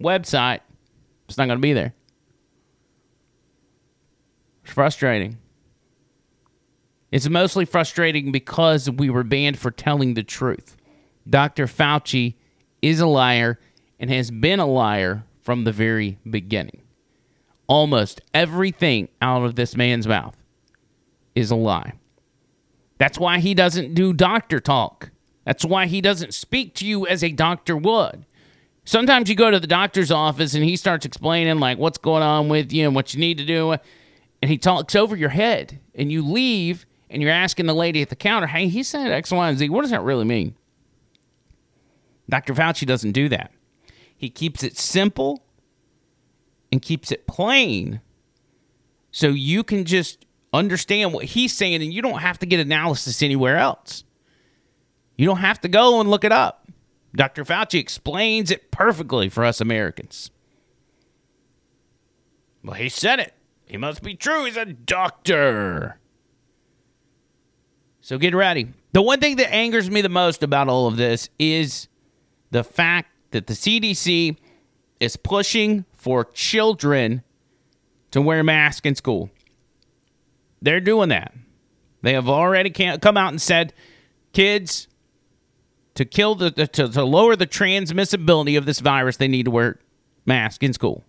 website, 0.01 0.60
it's 1.27 1.38
not 1.38 1.45
going 1.45 1.58
to 1.58 1.62
be 1.62 1.73
there. 1.73 1.93
It's 4.63 4.73
frustrating. 4.73 5.38
It's 7.12 7.30
mostly 7.30 7.65
frustrating 7.65 8.32
because 8.32 8.89
we 8.89 9.10
were 9.10 9.23
banned 9.23 9.60
for 9.60 9.69
telling 9.69 10.13
the 10.13 10.23
truth. 10.23 10.77
Dr. 11.30 11.67
Fauci 11.67 12.36
is 12.82 12.99
a 12.99 13.06
liar 13.06 13.60
and 13.99 14.10
has 14.10 14.32
been 14.32 14.60
a 14.60 14.65
liar 14.65 15.23
from 15.41 15.63
the 15.63 15.71
very 15.71 16.17
beginning. 16.30 16.82
Almost 17.67 18.21
everything 18.34 19.10
out 19.21 19.43
of 19.43 19.56
this 19.56 19.75
man's 19.75 20.08
mouth 20.08 20.36
is 21.36 21.51
a 21.51 21.56
lie. 21.56 21.93
That's 22.97 23.19
why 23.19 23.39
he 23.39 23.54
doesn't 23.54 23.93
do 23.93 24.13
doctor 24.13 24.60
talk. 24.60 25.11
That's 25.45 25.65
why 25.65 25.88
he 25.88 26.01
doesn't 26.01 26.34
speak 26.34 26.75
to 26.75 26.86
you 26.86 27.08
as 27.08 27.23
a 27.23 27.32
doctor 27.32 27.75
would. 27.75 28.25
Sometimes 28.84 29.30
you 29.30 29.36
go 29.36 29.51
to 29.51 29.60
the 29.60 29.67
doctor's 29.67 30.12
office 30.12 30.54
and 30.54 30.63
he 30.63 30.75
starts 30.75 31.06
explaining 31.06 31.60
like 31.60 31.77
what's 31.77 31.97
going 31.97 32.23
on 32.23 32.49
with 32.49 32.71
you 32.71 32.86
and 32.86 32.95
what 32.95 33.13
you 33.13 33.19
need 33.19 33.38
to 33.38 33.45
do 33.45 33.75
and 34.41 34.49
he 34.49 34.58
talks 34.58 34.95
over 34.95 35.15
your 35.15 35.30
head 35.30 35.80
and 35.93 36.12
you 36.12 36.25
leave 36.25 36.86
and 37.10 37.21
you're 37.21 37.32
asking 37.32 37.67
the 37.67 37.73
lady 37.73 38.01
at 38.01 38.10
the 38.10 38.15
counter, 38.15 38.47
hey, 38.47 38.67
he 38.67 38.84
said 38.84 39.12
X, 39.12 39.32
Y, 39.32 39.49
and 39.49 39.58
Z. 39.58 39.69
What 39.69 39.82
does 39.82 39.91
that 39.91 40.01
really 40.01 40.25
mean? 40.25 40.56
Dr. 42.30 42.54
Fauci 42.54 42.88
doesn't 42.88 43.12
do 43.12 43.30
that. 43.30 43.51
He 44.15 44.30
keeps 44.30 44.63
it 44.63 44.77
simple 44.77 45.43
and 46.71 46.82
keeps 46.82 47.12
it 47.12 47.27
plain 47.27 48.01
so 49.12 49.27
you 49.27 49.63
can 49.63 49.84
just 49.84 50.25
understand 50.54 51.13
what 51.13 51.25
he's 51.25 51.54
saying 51.54 51.82
and 51.82 51.93
you 51.93 52.01
don't 52.01 52.19
have 52.19 52.39
to 52.39 52.45
get 52.45 52.60
analysis 52.60 53.21
anywhere 53.21 53.58
else. 53.58 54.04
You 55.22 55.28
don't 55.28 55.38
have 55.38 55.62
to 55.62 55.68
go 55.68 56.00
and 56.00 56.10
look 56.10 56.24
it 56.24 56.32
up. 56.32 56.68
Dr. 57.16 57.46
Fauci 57.46 57.80
explains 57.80 58.50
it 58.50 58.72
perfectly 58.72 59.30
for 59.30 59.46
us 59.46 59.62
Americans. 59.62 60.32
Well, 62.64 62.74
he 62.74 62.90
said 62.90 63.20
it. 63.20 63.36
He 63.68 63.78
must 63.78 64.02
be 64.02 64.16
true. 64.16 64.46
He's 64.46 64.58
a 64.58 64.66
doctor. 64.66 66.00
So 68.02 68.18
get 68.18 68.34
ready. 68.34 68.70
The 68.94 69.04
one 69.04 69.20
thing 69.20 69.36
that 69.36 69.54
angers 69.54 69.92
me 69.92 70.02
the 70.02 70.10
most 70.10 70.42
about 70.42 70.70
all 70.70 70.88
of 70.88 70.98
this 70.98 71.30
is 71.38 71.88
the 72.50 72.64
fact 72.64 73.12
that 73.30 73.46
the 73.46 73.54
CDC 73.54 74.38
is 75.00 75.18
pushing 75.18 75.86
for 75.94 76.26
children 76.26 77.22
to 78.10 78.24
wear 78.24 78.44
masks 78.44 78.88
in 78.88 78.96
school. 78.96 79.30
They're 80.64 80.82
doing 80.82 81.10
that. 81.10 81.32
They 82.02 82.14
have 82.14 82.28
already 82.28 82.72
come 82.72 83.18
out 83.18 83.30
and 83.30 83.40
said, 83.40 83.72
kids, 84.34 84.88
to 86.02 86.06
kill 86.06 86.34
the 86.34 86.50
to, 86.50 86.90
to 86.90 87.04
lower 87.04 87.36
the 87.36 87.46
transmissibility 87.46 88.58
of 88.58 88.66
this 88.66 88.80
virus, 88.80 89.18
they 89.18 89.28
need 89.28 89.46
to 89.46 89.52
wear 89.52 89.78
masks 90.26 90.66
in 90.66 90.74
school. 90.74 91.04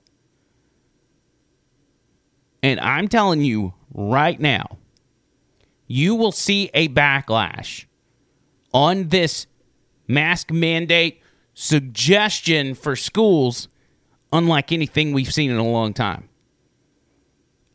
And 2.63 2.79
I'm 2.79 3.09
telling 3.09 3.41
you 3.41 3.73
right 3.95 4.39
now, 4.39 4.77
you 5.87 6.15
will 6.15 6.31
see 6.31 6.71
a 6.75 6.89
backlash 6.89 7.87
on 8.75 9.09
this 9.09 9.47
mask 10.07 10.51
mandate 10.51 11.23
suggestion 11.55 12.75
for 12.75 12.95
schools 12.95 13.69
unlike 14.31 14.73
anything 14.73 15.15
we've 15.15 15.33
seen 15.33 15.51
in 15.51 15.57
a 15.57 15.67
long 15.67 15.95
time. 15.95 16.29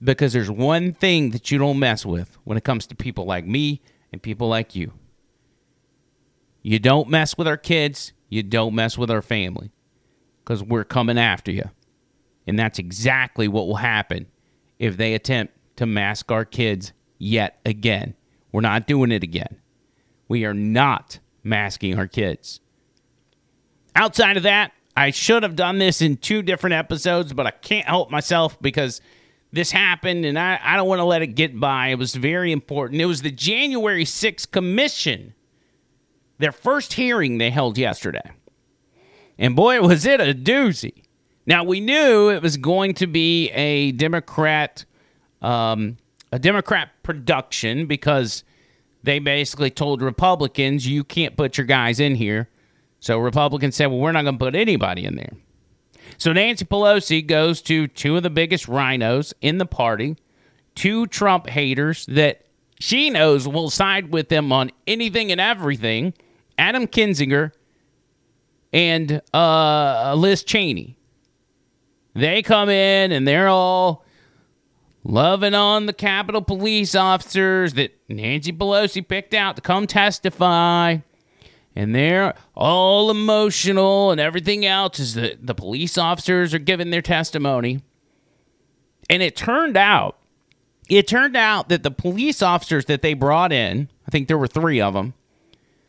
Because 0.04 0.34
there's 0.34 0.52
one 0.52 0.94
thing 0.94 1.32
that 1.32 1.50
you 1.50 1.58
don't 1.58 1.80
mess 1.80 2.06
with 2.06 2.38
when 2.44 2.60
it 2.60 2.64
comes 2.64 2.86
to 2.86 2.96
people 2.96 3.26
like 3.26 3.46
me 3.46 3.82
and 4.12 4.22
people 4.22 4.48
like 4.48 4.76
you. 4.76 4.94
You 6.68 6.80
don't 6.80 7.08
mess 7.08 7.38
with 7.38 7.48
our 7.48 7.56
kids, 7.56 8.12
you 8.28 8.44
don't 8.44 8.76
mess 8.76 8.98
with 8.98 9.10
our 9.10 9.22
family 9.22 9.72
because 10.44 10.62
we're 10.62 10.84
coming 10.84 11.18
after 11.18 11.50
you. 11.50 11.64
And 12.46 12.60
that's 12.60 12.78
exactly 12.78 13.48
what 13.48 13.68
will 13.68 13.78
happen 13.78 14.28
if 14.78 14.98
they 14.98 15.14
attempt 15.14 15.54
to 15.78 15.86
mask 15.86 16.30
our 16.30 16.44
kids 16.44 16.92
yet 17.18 17.62
again. 17.66 18.16
We're 18.52 18.60
not 18.60 18.86
doing 18.86 19.14
it 19.14 19.24
again. 19.24 19.62
We 20.28 20.44
are 20.44 20.54
not 20.54 21.20
masking 21.42 21.98
our 21.98 22.06
kids. 22.06 22.60
Outside 23.96 24.36
of 24.36 24.44
that, 24.44 24.74
I 24.94 25.12
should 25.12 25.44
have 25.44 25.56
done 25.56 25.78
this 25.78 26.02
in 26.02 26.18
two 26.18 26.42
different 26.42 26.74
episodes, 26.74 27.32
but 27.32 27.48
I 27.48 27.52
can't 27.52 27.88
help 27.88 28.12
myself 28.12 28.62
because 28.62 29.00
this 29.54 29.72
happened 29.72 30.26
and 30.26 30.38
I, 30.38 30.60
I 30.62 30.76
don't 30.76 30.90
want 30.90 31.00
to 31.00 31.06
let 31.06 31.22
it 31.22 31.28
get 31.28 31.58
by. 31.58 31.88
It 31.88 31.98
was 31.98 32.14
very 32.14 32.52
important. 32.52 33.00
It 33.00 33.06
was 33.06 33.22
the 33.22 33.32
January 33.32 34.04
6th 34.04 34.52
Commission, 34.52 35.34
their 36.40 36.52
first 36.52 36.94
hearing 36.94 37.38
they 37.38 37.50
held 37.50 37.78
yesterday. 37.78 38.32
And 39.38 39.56
boy, 39.56 39.82
was 39.88 40.06
it 40.06 40.20
a 40.20 40.34
doozy. 40.34 41.04
Now, 41.46 41.64
we 41.64 41.80
knew 41.80 42.30
it 42.30 42.42
was 42.42 42.58
going 42.58 42.94
to 42.96 43.08
be 43.08 43.50
a 43.52 43.94
Democrat. 43.94 44.86
Um, 45.42 45.98
a 46.32 46.40
Democrat 46.40 46.90
production 47.04 47.86
because 47.86 48.44
they 49.04 49.20
basically 49.20 49.70
told 49.70 50.02
Republicans 50.02 50.88
you 50.88 51.04
can't 51.04 51.38
put 51.38 51.58
your 51.58 51.66
guys 51.66 52.00
in 52.00 52.16
here. 52.16 52.50
So 53.00 53.20
Republicans 53.20 53.76
said, 53.76 53.88
well, 53.88 54.00
we're 54.00 54.12
not 54.12 54.24
going 54.24 54.38
to 54.38 54.44
put 54.44 54.56
anybody 54.56 55.06
in 55.06 55.16
there. 55.16 55.32
So 56.18 56.34
Nancy 56.34 56.66
Pelosi 56.66 57.26
goes 57.26 57.62
to 57.64 57.88
two 57.88 58.18
of 58.18 58.24
the 58.24 58.30
biggest 58.30 58.66
RINOs 58.68 59.34
in 59.42 59.58
the 59.58 59.66
party, 59.66 60.18
two 60.76 61.06
Trump 61.08 61.48
haters 61.48 62.06
that 62.08 62.46
she 62.80 63.10
knows 63.10 63.48
will 63.48 63.70
side 63.70 64.12
with 64.12 64.30
them 64.30 64.52
on 64.52 64.72
anything 64.86 65.32
and 65.32 65.42
everything 65.42 66.14
Adam 66.58 66.88
Kinzinger 66.88 67.52
and 68.74 69.22
uh, 69.34 70.14
Liz 70.18 70.44
Cheney. 70.44 70.98
They 72.14 72.42
come 72.42 72.70
in 72.70 73.12
and 73.12 73.28
they're 73.28 73.48
all 73.48 74.04
loving 75.04 75.54
on 75.54 75.86
the 75.86 75.94
Capitol 75.94 76.42
police 76.42 76.96
officers 76.96 77.74
that 77.74 77.98
Nancy 78.10 78.52
Pelosi 78.52 79.08
picked 79.08 79.34
out 79.34 79.56
to 79.56 79.62
come 79.62 79.88
testify 79.88 80.98
and 81.78 81.94
they're 81.94 82.34
all 82.56 83.12
emotional 83.12 84.10
and 84.10 84.20
everything 84.20 84.66
else 84.66 85.00
as 85.00 85.14
the, 85.14 85.38
the 85.40 85.54
police 85.54 85.96
officers 85.96 86.52
are 86.56 86.60
giving 86.60 86.90
their 86.90 87.04
testimony. 87.04 87.82
And 89.12 89.22
it 89.22 89.36
turned 89.36 89.78
out, 89.78 90.18
it 90.90 91.08
turned 91.08 91.38
out 91.38 91.70
that 91.70 91.84
the 91.84 91.92
police 91.92 92.42
officers 92.42 92.86
that 92.86 93.04
they 93.04 93.14
brought 93.14 93.52
in, 93.52 93.90
I 94.08 94.12
think 94.12 94.28
there 94.28 94.40
were 94.40 94.48
three 94.48 94.82
of 94.82 94.96
them, 94.96 95.14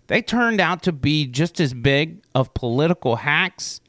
they 0.08 0.20
turned 0.22 0.60
out 0.60 0.82
to 0.82 0.92
be 0.92 1.26
just 1.26 1.60
as 1.60 1.72
big 1.72 2.22
of 2.34 2.54
political 2.54 3.16
hacks 3.16 3.80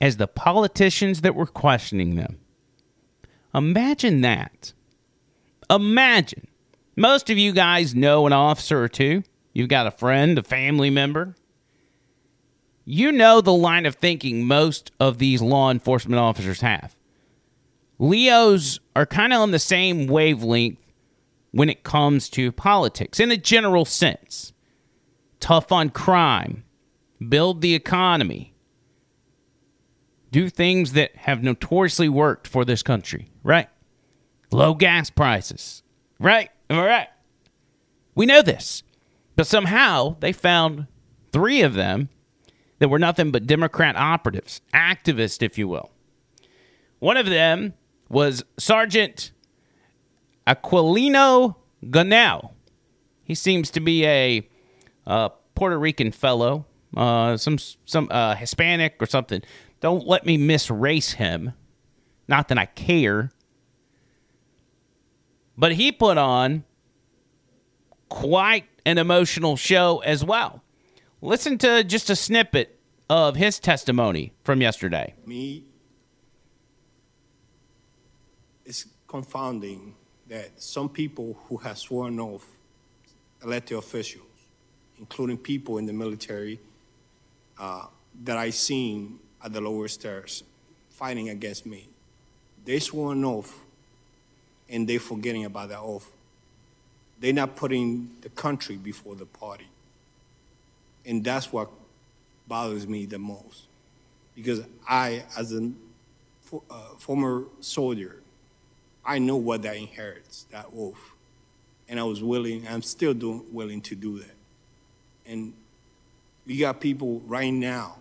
as 0.00 0.16
the 0.16 0.28
politicians 0.28 1.20
that 1.20 1.34
were 1.34 1.46
questioning 1.46 2.14
them. 2.14 2.38
Imagine 3.54 4.20
that. 4.22 4.72
Imagine. 5.68 6.46
Most 6.96 7.28
of 7.30 7.38
you 7.38 7.52
guys 7.52 7.94
know 7.94 8.26
an 8.26 8.32
officer 8.32 8.82
or 8.82 8.88
two. 8.88 9.22
You've 9.52 9.68
got 9.68 9.86
a 9.86 9.92
friend, 9.92 10.38
a 10.38 10.42
family 10.42 10.90
member. 10.90 11.34
You 12.84 13.12
know 13.12 13.40
the 13.40 13.52
line 13.52 13.84
of 13.84 13.96
thinking 13.96 14.46
most 14.46 14.92
of 14.98 15.18
these 15.18 15.42
law 15.42 15.70
enforcement 15.70 16.20
officers 16.20 16.60
have. 16.60 16.96
Leos 17.98 18.78
are 18.94 19.06
kind 19.06 19.32
of 19.32 19.40
on 19.40 19.50
the 19.50 19.58
same 19.58 20.06
wavelength 20.06 20.92
when 21.50 21.68
it 21.68 21.82
comes 21.82 22.28
to 22.30 22.52
politics 22.52 23.18
in 23.18 23.30
a 23.32 23.36
general 23.36 23.84
sense. 23.84 24.52
Tough 25.40 25.70
on 25.72 25.90
crime, 25.90 26.64
build 27.28 27.60
the 27.60 27.74
economy, 27.74 28.54
do 30.30 30.48
things 30.48 30.92
that 30.92 31.14
have 31.16 31.42
notoriously 31.42 32.08
worked 32.08 32.46
for 32.46 32.64
this 32.64 32.82
country, 32.82 33.30
right? 33.42 33.68
Low 34.50 34.74
gas 34.74 35.10
prices, 35.10 35.82
right? 36.18 36.50
Am 36.68 36.78
I 36.78 36.86
right? 36.86 37.08
We 38.14 38.26
know 38.26 38.42
this. 38.42 38.82
But 39.36 39.46
somehow 39.46 40.16
they 40.20 40.32
found 40.32 40.86
three 41.32 41.62
of 41.62 41.74
them 41.74 42.08
that 42.78 42.88
were 42.88 42.98
nothing 42.98 43.30
but 43.30 43.46
Democrat 43.46 43.96
operatives, 43.96 44.60
activists, 44.74 45.42
if 45.42 45.56
you 45.56 45.68
will. 45.68 45.90
One 46.98 47.16
of 47.16 47.26
them 47.26 47.74
was 48.08 48.44
Sergeant 48.58 49.30
Aquilino 50.46 51.56
Gonell. 51.84 52.52
He 53.22 53.34
seems 53.34 53.70
to 53.70 53.80
be 53.80 54.04
a 54.04 54.48
uh, 55.08 55.30
Puerto 55.56 55.76
Rican 55.76 56.12
fellow, 56.12 56.66
uh, 56.96 57.36
some 57.36 57.58
some 57.58 58.06
uh, 58.12 58.36
Hispanic 58.36 58.96
or 59.00 59.06
something. 59.06 59.42
Don't 59.80 60.06
let 60.06 60.24
me 60.24 60.38
misrace 60.38 61.14
him. 61.14 61.54
Not 62.28 62.48
that 62.48 62.58
I 62.58 62.66
care. 62.66 63.32
But 65.56 65.72
he 65.72 65.90
put 65.90 66.18
on 66.18 66.64
quite 68.08 68.66
an 68.86 68.98
emotional 68.98 69.56
show 69.56 69.98
as 70.00 70.24
well. 70.24 70.62
Listen 71.20 71.58
to 71.58 71.82
just 71.82 72.10
a 72.10 72.16
snippet 72.16 72.78
of 73.10 73.34
his 73.36 73.58
testimony 73.58 74.32
from 74.44 74.60
yesterday. 74.60 75.14
Me, 75.26 75.64
it's 78.64 78.86
confounding 79.08 79.94
that 80.28 80.62
some 80.62 80.88
people 80.88 81.38
who 81.48 81.56
have 81.56 81.78
sworn 81.78 82.20
off 82.20 82.46
elected 83.42 83.78
officials, 83.78 84.37
including 84.98 85.38
people 85.38 85.78
in 85.78 85.86
the 85.86 85.92
military 85.92 86.58
uh, 87.58 87.86
that 88.24 88.36
I 88.36 88.50
seen 88.50 89.18
at 89.42 89.52
the 89.52 89.60
lower 89.60 89.88
stairs 89.88 90.42
fighting 90.90 91.28
against 91.28 91.64
me, 91.64 91.88
they 92.64 92.78
swore 92.78 93.12
an 93.12 93.24
oath 93.24 93.54
and 94.68 94.88
they 94.88 94.98
forgetting 94.98 95.44
about 95.44 95.68
that 95.70 95.80
oath. 95.80 96.10
They're 97.20 97.32
not 97.32 97.56
putting 97.56 98.10
the 98.20 98.28
country 98.30 98.76
before 98.76 99.14
the 99.14 99.26
party. 99.26 99.68
And 101.06 101.24
that's 101.24 101.52
what 101.52 101.70
bothers 102.46 102.86
me 102.86 103.06
the 103.06 103.18
most. 103.18 103.64
Because 104.34 104.62
I, 104.88 105.24
as 105.36 105.52
a 105.52 105.70
uh, 106.70 106.80
former 106.98 107.44
soldier, 107.60 108.22
I 109.04 109.18
know 109.18 109.36
what 109.36 109.62
that 109.62 109.76
inherits, 109.76 110.44
that 110.50 110.66
oath. 110.76 111.12
And 111.88 111.98
I 111.98 112.04
was 112.04 112.22
willing, 112.22 112.68
I'm 112.68 112.82
still 112.82 113.14
doing, 113.14 113.42
willing 113.52 113.80
to 113.82 113.94
do 113.94 114.18
that. 114.18 114.37
And 115.28 115.52
we 116.46 116.56
got 116.56 116.80
people 116.80 117.20
right 117.26 117.52
now 117.52 117.98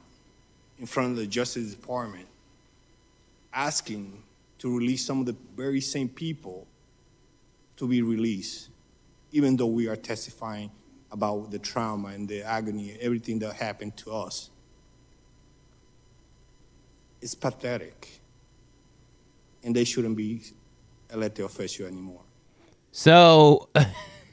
in 0.79 0.85
front 0.85 1.11
of 1.11 1.17
the 1.17 1.27
Justice 1.27 1.73
Department 1.73 2.27
asking 3.53 4.23
to 4.59 4.77
release 4.77 5.05
some 5.05 5.19
of 5.19 5.25
the 5.25 5.35
very 5.55 5.81
same 5.81 6.09
people 6.09 6.65
to 7.75 7.87
be 7.87 8.01
released 8.01 8.69
even 9.31 9.57
though 9.57 9.67
we 9.67 9.87
are 9.87 9.95
testifying 9.95 10.71
about 11.11 11.51
the 11.51 11.59
trauma 11.59 12.09
and 12.09 12.27
the 12.27 12.41
agony, 12.41 12.97
everything 12.99 13.39
that 13.39 13.53
happened 13.53 13.95
to 13.97 14.11
us. 14.11 14.49
It's 17.21 17.35
pathetic. 17.35 18.19
And 19.63 19.75
they 19.75 19.83
shouldn't 19.83 20.15
be 20.15 20.41
elected 21.11 21.45
official 21.45 21.87
anymore. 21.87 22.21
So, 22.91 23.69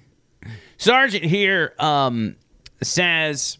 Sergeant 0.77 1.25
here 1.25 1.75
um, 1.79 2.37
says 2.87 3.59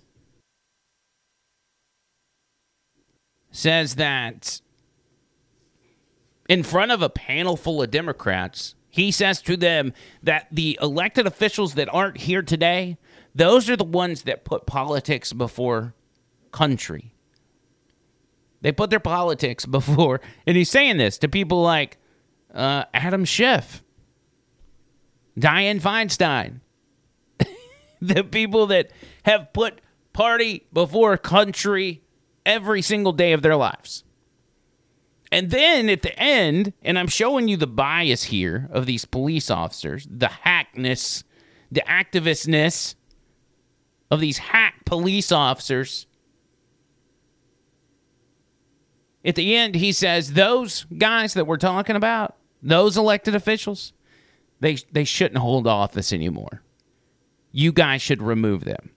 says 3.51 3.95
that 3.95 4.61
in 6.49 6.63
front 6.63 6.91
of 6.93 7.03
a 7.03 7.09
panel 7.09 7.57
full 7.57 7.83
of 7.83 7.91
Democrats, 7.91 8.75
he 8.91 9.11
says 9.11 9.41
to 9.43 9.57
them 9.57 9.93
that 10.23 10.49
the 10.51 10.79
elected 10.83 11.27
officials 11.27 11.75
that 11.75 11.93
aren't 11.93 12.19
here 12.19 12.43
today, 12.43 12.99
those 13.35 13.71
are 13.71 13.77
the 13.77 13.85
ones 13.85 14.23
that 14.23 14.45
put 14.45 14.67
politics 14.67 15.33
before 15.33 15.95
country. 16.53 17.15
They 18.61 18.73
put 18.73 18.91
their 18.91 19.01
politics 19.01 19.67
before, 19.67 20.21
and 20.47 20.57
he's 20.57 20.71
saying 20.71 20.99
this 20.99 21.19
to 21.19 21.29
people 21.29 21.63
like 21.63 21.99
uh, 22.53 22.85
Adam 22.93 23.25
Schiff, 23.25 23.83
Dianne 25.39 25.81
Feinstein, 25.81 26.61
the 28.15 28.25
people 28.25 28.67
that 28.69 28.91
have 29.25 29.53
put 29.53 29.81
party 30.13 30.67
before 30.73 31.17
country 31.17 32.03
every 32.47 32.83
single 32.83 33.13
day 33.13 33.33
of 33.33 33.43
their 33.43 33.57
lives. 33.57 34.05
And 35.33 35.51
then 35.51 35.89
at 35.89 36.03
the 36.03 36.17
end, 36.19 36.75
and 36.83 36.99
I'm 36.99 37.09
showing 37.09 37.49
you 37.49 37.57
the 37.57 37.67
bias 37.67 38.25
here 38.25 38.69
of 38.71 38.87
these 38.87 39.05
police 39.05 39.51
officers, 39.51 40.07
the 40.09 40.29
hackness, 40.29 41.25
the 41.73 41.83
activistness 41.89 42.95
of 44.11 44.21
these 44.21 44.39
hack 44.39 44.85
police 44.85 45.33
officers. 45.33 46.07
At 49.25 49.35
the 49.35 49.57
end, 49.57 49.75
he 49.75 49.91
says, 49.91 50.35
those 50.35 50.85
guys 50.97 51.35
that 51.35 51.47
we're 51.47 51.57
talking 51.57 51.97
about, 51.97 52.37
those 52.63 52.97
elected 52.97 53.35
officials, 53.35 53.93
they, 54.61 54.77
they 54.93 55.05
shouldn't 55.05 55.39
hold 55.39 55.67
office 55.67 56.13
anymore. 56.13 56.63
You 57.57 57.71
guys 57.71 58.03
should 58.03 58.21
remove 58.21 58.65
them. 58.65 58.91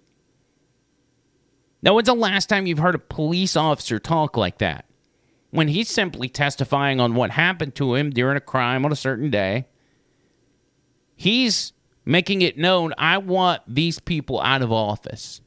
Now, 1.83 1.93
when's 1.93 2.07
the 2.07 2.15
last 2.15 2.49
time 2.49 2.65
you've 2.65 2.79
heard 2.79 2.95
a 2.95 2.99
police 2.99 3.55
officer 3.55 3.99
talk 3.99 4.35
like 4.35 4.57
that? 4.57 4.85
When 5.51 5.67
he's 5.67 5.89
simply 5.89 6.27
testifying 6.27 6.99
on 6.99 7.13
what 7.13 7.29
happened 7.29 7.75
to 7.75 7.93
him 7.93 8.09
during 8.09 8.35
a 8.35 8.41
crime 8.41 8.83
on 8.83 8.91
a 8.91 8.95
certain 8.95 9.29
day, 9.29 9.67
he's 11.15 11.71
making 12.03 12.41
it 12.41 12.57
known 12.57 12.95
I 12.97 13.19
want 13.19 13.61
these 13.67 13.99
people 13.99 14.41
out 14.41 14.63
of 14.63 14.71
office. 14.71 15.39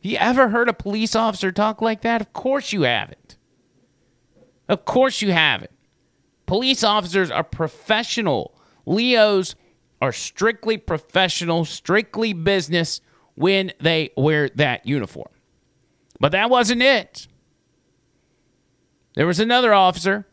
You 0.00 0.16
ever 0.16 0.48
heard 0.48 0.68
a 0.68 0.74
police 0.74 1.14
officer 1.14 1.52
talk 1.52 1.80
like 1.80 2.00
that? 2.00 2.20
Of 2.20 2.32
course 2.32 2.72
you 2.72 2.82
haven't. 2.82 3.36
Of 4.68 4.84
course 4.84 5.22
you 5.22 5.30
haven't. 5.30 5.70
Police 6.46 6.82
officers 6.82 7.30
are 7.30 7.44
professional. 7.44 8.58
Leos 8.84 9.54
are 10.00 10.12
strictly 10.12 10.76
professional, 10.76 11.64
strictly 11.64 12.32
business 12.32 13.00
when 13.34 13.72
they 13.80 14.10
wear 14.16 14.48
that 14.50 14.86
uniform. 14.86 15.30
But 16.20 16.32
that 16.32 16.50
wasn't 16.50 16.82
it. 16.82 17.28
There 19.14 19.26
was 19.26 19.40
another 19.40 19.72
officer, 19.72 20.26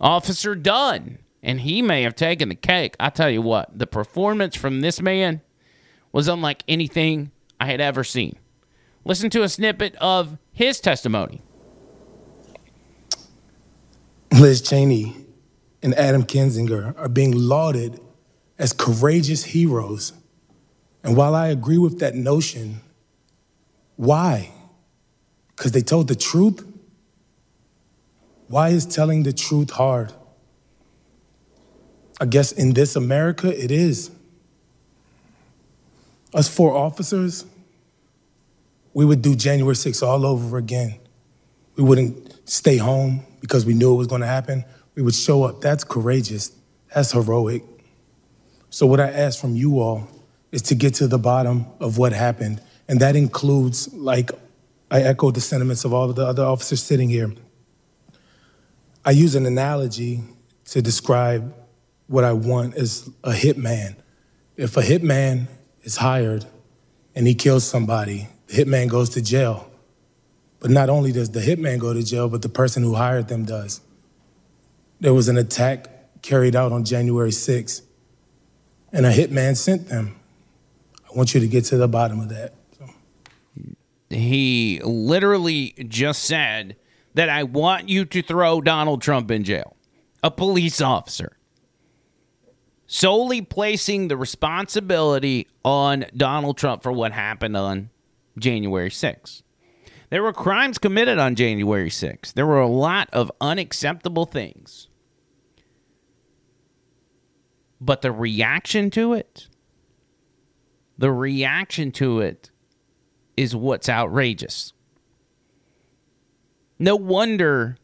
Officer 0.00 0.54
Dunn, 0.54 1.18
and 1.42 1.60
he 1.60 1.82
may 1.82 2.02
have 2.02 2.14
taken 2.14 2.48
the 2.48 2.54
cake. 2.54 2.96
I 2.98 3.10
tell 3.10 3.30
you 3.30 3.42
what, 3.42 3.78
the 3.78 3.86
performance 3.86 4.56
from 4.56 4.80
this 4.80 5.00
man 5.00 5.42
was 6.12 6.28
unlike 6.28 6.62
anything 6.66 7.30
I 7.60 7.66
had 7.66 7.80
ever 7.80 8.04
seen. 8.04 8.38
Listen 9.04 9.28
to 9.30 9.42
a 9.42 9.48
snippet 9.48 9.94
of 9.96 10.38
his 10.52 10.80
testimony. 10.80 11.42
Liz 14.32 14.62
Cheney 14.62 15.23
and 15.84 15.94
Adam 15.96 16.24
Kinzinger 16.24 16.98
are 16.98 17.10
being 17.10 17.32
lauded 17.32 18.00
as 18.58 18.72
courageous 18.72 19.44
heroes. 19.44 20.14
And 21.04 21.14
while 21.14 21.34
I 21.34 21.48
agree 21.48 21.76
with 21.76 21.98
that 21.98 22.14
notion, 22.14 22.80
why? 23.96 24.50
Because 25.54 25.72
they 25.72 25.82
told 25.82 26.08
the 26.08 26.14
truth? 26.14 26.66
Why 28.48 28.70
is 28.70 28.86
telling 28.86 29.24
the 29.24 29.32
truth 29.34 29.70
hard? 29.70 30.10
I 32.18 32.24
guess 32.24 32.50
in 32.50 32.72
this 32.72 32.96
America, 32.96 33.48
it 33.48 33.70
is. 33.70 34.10
Us 36.32 36.48
four 36.48 36.74
officers, 36.74 37.44
we 38.94 39.04
would 39.04 39.20
do 39.20 39.36
January 39.36 39.74
6th 39.74 40.02
all 40.02 40.24
over 40.24 40.56
again. 40.56 40.98
We 41.76 41.84
wouldn't 41.84 42.48
stay 42.48 42.78
home 42.78 43.26
because 43.42 43.66
we 43.66 43.74
knew 43.74 43.92
it 43.92 43.96
was 43.98 44.06
going 44.06 44.22
to 44.22 44.26
happen. 44.26 44.64
We 44.94 45.02
would 45.02 45.14
show 45.14 45.44
up. 45.44 45.60
That's 45.60 45.84
courageous. 45.84 46.52
That's 46.94 47.12
heroic. 47.12 47.64
So, 48.70 48.86
what 48.86 49.00
I 49.00 49.10
ask 49.10 49.40
from 49.40 49.56
you 49.56 49.80
all 49.80 50.08
is 50.52 50.62
to 50.62 50.74
get 50.74 50.94
to 50.94 51.06
the 51.06 51.18
bottom 51.18 51.66
of 51.80 51.98
what 51.98 52.12
happened. 52.12 52.60
And 52.88 53.00
that 53.00 53.16
includes, 53.16 53.92
like, 53.92 54.30
I 54.90 55.02
echo 55.02 55.30
the 55.30 55.40
sentiments 55.40 55.84
of 55.84 55.92
all 55.92 56.10
of 56.10 56.16
the 56.16 56.24
other 56.24 56.44
officers 56.44 56.82
sitting 56.82 57.08
here. 57.08 57.32
I 59.04 59.10
use 59.10 59.34
an 59.34 59.46
analogy 59.46 60.22
to 60.66 60.80
describe 60.80 61.54
what 62.06 62.24
I 62.24 62.32
want 62.32 62.74
as 62.76 63.10
a 63.22 63.32
hitman. 63.32 63.96
If 64.56 64.76
a 64.76 64.82
hitman 64.82 65.48
is 65.82 65.96
hired 65.96 66.46
and 67.14 67.26
he 67.26 67.34
kills 67.34 67.64
somebody, 67.64 68.28
the 68.46 68.64
hitman 68.64 68.88
goes 68.88 69.10
to 69.10 69.22
jail. 69.22 69.70
But 70.60 70.70
not 70.70 70.88
only 70.88 71.12
does 71.12 71.30
the 71.30 71.40
hitman 71.40 71.78
go 71.78 71.92
to 71.92 72.02
jail, 72.02 72.28
but 72.28 72.42
the 72.42 72.48
person 72.48 72.82
who 72.82 72.94
hired 72.94 73.28
them 73.28 73.44
does. 73.44 73.80
There 75.00 75.14
was 75.14 75.28
an 75.28 75.36
attack 75.36 76.22
carried 76.22 76.56
out 76.56 76.72
on 76.72 76.84
January 76.84 77.30
6th, 77.30 77.82
and 78.92 79.04
a 79.04 79.12
hitman 79.12 79.56
sent 79.56 79.88
them. 79.88 80.18
I 81.04 81.16
want 81.16 81.34
you 81.34 81.40
to 81.40 81.48
get 81.48 81.64
to 81.66 81.76
the 81.76 81.88
bottom 81.88 82.20
of 82.20 82.28
that. 82.30 82.54
He 84.10 84.80
literally 84.82 85.74
just 85.88 86.24
said 86.24 86.76
that 87.14 87.28
I 87.28 87.42
want 87.44 87.88
you 87.88 88.04
to 88.04 88.22
throw 88.22 88.60
Donald 88.60 89.02
Trump 89.02 89.30
in 89.30 89.44
jail. 89.44 89.76
A 90.22 90.30
police 90.30 90.80
officer. 90.80 91.36
Solely 92.86 93.42
placing 93.42 94.08
the 94.08 94.16
responsibility 94.16 95.48
on 95.64 96.06
Donald 96.16 96.56
Trump 96.56 96.82
for 96.82 96.92
what 96.92 97.12
happened 97.12 97.56
on 97.56 97.90
January 98.38 98.90
6th. 98.90 99.42
There 100.14 100.22
were 100.22 100.32
crimes 100.32 100.78
committed 100.78 101.18
on 101.18 101.34
January 101.34 101.90
6th. 101.90 102.34
There 102.34 102.46
were 102.46 102.60
a 102.60 102.68
lot 102.68 103.08
of 103.12 103.32
unacceptable 103.40 104.26
things. 104.26 104.86
But 107.80 108.02
the 108.02 108.12
reaction 108.12 108.90
to 108.90 109.14
it, 109.14 109.48
the 110.96 111.10
reaction 111.10 111.90
to 111.94 112.20
it 112.20 112.52
is 113.36 113.56
what's 113.56 113.88
outrageous. 113.88 114.72
No 116.78 116.94
wonder, 116.94 117.76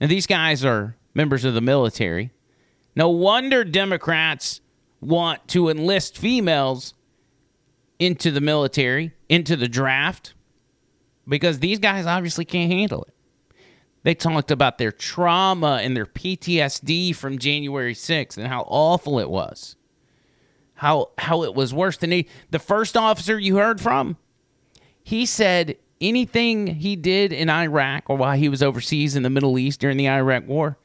and 0.00 0.08
these 0.08 0.28
guys 0.28 0.64
are 0.64 0.94
members 1.14 1.44
of 1.44 1.54
the 1.54 1.60
military. 1.60 2.30
No 2.94 3.08
wonder 3.08 3.64
Democrats 3.64 4.60
want 5.00 5.48
to 5.48 5.68
enlist 5.68 6.16
females 6.16 6.94
into 7.98 8.30
the 8.30 8.40
military, 8.40 9.14
into 9.28 9.56
the 9.56 9.66
draft, 9.66 10.34
because 11.26 11.58
these 11.58 11.78
guys 11.78 12.06
obviously 12.06 12.44
can't 12.44 12.70
handle 12.70 13.04
it. 13.04 13.14
They 14.02 14.14
talked 14.14 14.50
about 14.50 14.78
their 14.78 14.92
trauma 14.92 15.80
and 15.82 15.96
their 15.96 16.06
PTSD 16.06 17.14
from 17.14 17.38
January 17.38 17.94
6th 17.94 18.36
and 18.36 18.48
how 18.48 18.62
awful 18.62 19.20
it 19.20 19.30
was. 19.30 19.76
How 20.74 21.10
how 21.18 21.44
it 21.44 21.54
was 21.54 21.72
worse 21.72 21.96
than 21.96 22.10
he, 22.10 22.26
the 22.50 22.58
first 22.58 22.96
officer 22.96 23.38
you 23.38 23.56
heard 23.56 23.80
from. 23.80 24.16
He 25.04 25.26
said 25.26 25.76
anything 26.00 26.66
he 26.66 26.96
did 26.96 27.32
in 27.32 27.48
Iraq 27.48 28.10
or 28.10 28.16
while 28.16 28.36
he 28.36 28.48
was 28.48 28.62
overseas 28.62 29.14
in 29.14 29.22
the 29.22 29.30
Middle 29.30 29.58
East 29.58 29.78
during 29.78 29.96
the 29.96 30.08
Iraq 30.08 30.48
war, 30.48 30.78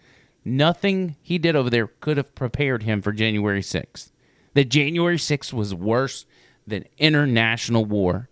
nothing 0.46 1.16
he 1.24 1.40
did 1.40 1.56
over 1.56 1.72
there 1.72 1.88
could 1.88 2.18
have 2.18 2.36
prepared 2.36 2.84
him 2.84 3.02
for 3.02 3.12
January 3.12 3.62
6th. 3.62 4.12
That 4.54 4.70
January 4.70 5.18
6th 5.18 5.52
was 5.52 5.74
worse 5.74 6.26
than 6.68 6.86
international 7.00 7.86
war 7.86 8.30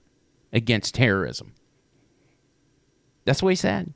against 0.53 0.93
terrorism. 0.93 1.54
That's 3.25 3.43
what 3.43 3.49
he 3.49 3.55
said. 3.55 3.93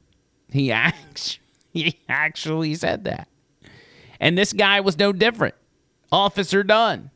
He 0.52 0.72
actually, 0.72 1.40
he 1.72 2.00
actually 2.10 2.76
said 2.76 3.06
that. 3.06 3.28
And 4.20 4.38
this 4.38 4.52
guy 4.52 4.82
was 4.82 4.98
no 4.98 5.14
different. 5.14 5.56
Officer 6.12 6.64
Dunn 6.64 7.12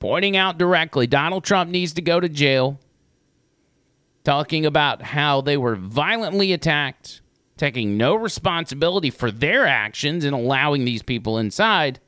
pointing 0.00 0.36
out 0.36 0.58
directly 0.58 1.06
Donald 1.06 1.44
Trump 1.44 1.70
needs 1.70 1.92
to 1.92 2.02
go 2.02 2.18
to 2.18 2.28
jail, 2.28 2.80
talking 4.24 4.66
about 4.66 5.02
how 5.02 5.40
they 5.40 5.56
were 5.56 5.76
violently 5.76 6.52
attacked, 6.52 7.20
taking 7.56 7.96
no 7.96 8.14
responsibility 8.14 9.10
for 9.10 9.30
their 9.30 9.66
actions 9.66 10.24
and 10.24 10.34
allowing 10.34 10.84
these 10.84 11.02
people 11.02 11.38
inside, 11.38 12.00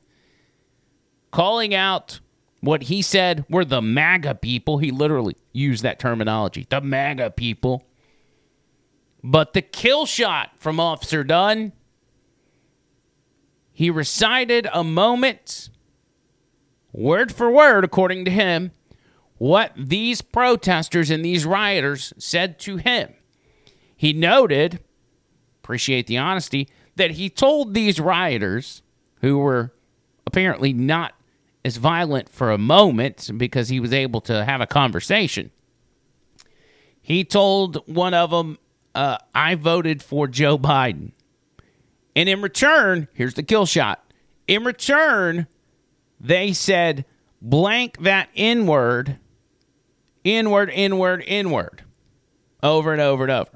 calling 1.31 1.73
out 1.73 2.19
what 2.59 2.83
he 2.83 3.01
said 3.01 3.45
were 3.49 3.65
the 3.65 3.81
MAGA 3.81 4.35
people. 4.35 4.79
He 4.79 4.89
literally 4.91 5.37
used 5.53 5.83
that 5.83 5.99
terminology 5.99 6.65
the 6.69 6.81
MAGA 6.81 7.31
people 7.31 7.85
but 9.23 9.53
the 9.53 9.61
kill 9.61 10.05
shot 10.05 10.51
from 10.57 10.79
Officer 10.79 11.23
Dunn 11.23 11.71
He 13.71 13.89
recited 13.89 14.67
a 14.71 14.83
moment, 14.83 15.69
word 16.91 17.31
for 17.31 17.49
word, 17.49 17.83
according 17.83 18.25
to 18.25 18.31
him, 18.31 18.71
what 19.37 19.71
these 19.75 20.21
protesters 20.21 21.09
and 21.09 21.25
these 21.25 21.45
rioters 21.45 22.13
said 22.17 22.59
to 22.59 22.77
him. 22.77 23.13
He 23.95 24.13
noted, 24.13 24.79
appreciate 25.63 26.07
the 26.07 26.17
honesty, 26.17 26.69
that 26.95 27.11
he 27.11 27.29
told 27.29 27.73
these 27.73 27.99
rioters, 27.99 28.83
who 29.21 29.39
were 29.39 29.73
apparently 30.27 30.73
not 30.73 31.13
as 31.65 31.77
violent 31.77 32.29
for 32.29 32.51
a 32.51 32.57
moment 32.57 33.31
because 33.37 33.69
he 33.69 33.79
was 33.79 33.93
able 33.93 34.21
to 34.21 34.43
have 34.43 34.61
a 34.61 34.67
conversation. 34.67 35.49
He 37.01 37.23
told 37.23 37.77
one 37.87 38.13
of 38.13 38.31
them, 38.31 38.57
uh, 38.95 39.17
I 39.33 39.55
voted 39.55 40.03
for 40.03 40.27
Joe 40.27 40.57
Biden. 40.57 41.11
And 42.15 42.29
in 42.29 42.41
return, 42.41 43.07
here's 43.13 43.33
the 43.33 43.43
kill 43.43 43.65
shot. 43.65 44.03
In 44.47 44.63
return, 44.63 45.47
they 46.19 46.53
said, 46.53 47.05
blank 47.41 47.97
that 48.03 48.29
inward, 48.35 49.17
inward, 50.23 50.69
inward, 50.69 51.23
inward, 51.25 51.83
over 52.61 52.91
and 52.91 53.01
over 53.01 53.23
and 53.23 53.31
over. 53.31 53.51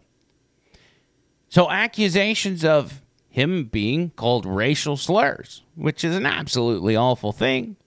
So 1.50 1.69
accusations 1.69 2.65
of 2.65 3.02
him 3.30 3.65
being 3.65 4.10
called 4.12 4.45
racial 4.45 4.97
slurs, 4.97 5.63
which 5.76 6.04
is 6.04 6.15
an 6.15 6.26
absolutely 6.26 6.95
awful 6.95 7.32
thing, 7.32 7.78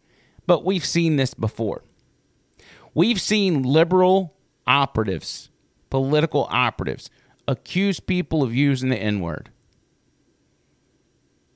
but 0.46 0.64
we've 0.64 0.84
seen 0.84 1.16
this 1.16 1.34
before. 1.34 1.82
We've 2.94 3.20
seen 3.20 3.62
liberal 3.62 4.34
operatives, 4.66 5.50
political 5.90 6.46
operatives, 6.50 7.10
accuse 7.48 8.00
people 8.00 8.42
of 8.42 8.54
using 8.54 8.90
the 8.90 8.96
N 8.96 9.20
word 9.20 9.50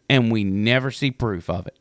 and 0.08 0.30
we 0.30 0.44
never 0.44 0.90
see 0.90 1.10
proof 1.10 1.48
of 1.48 1.66
it. 1.66 1.78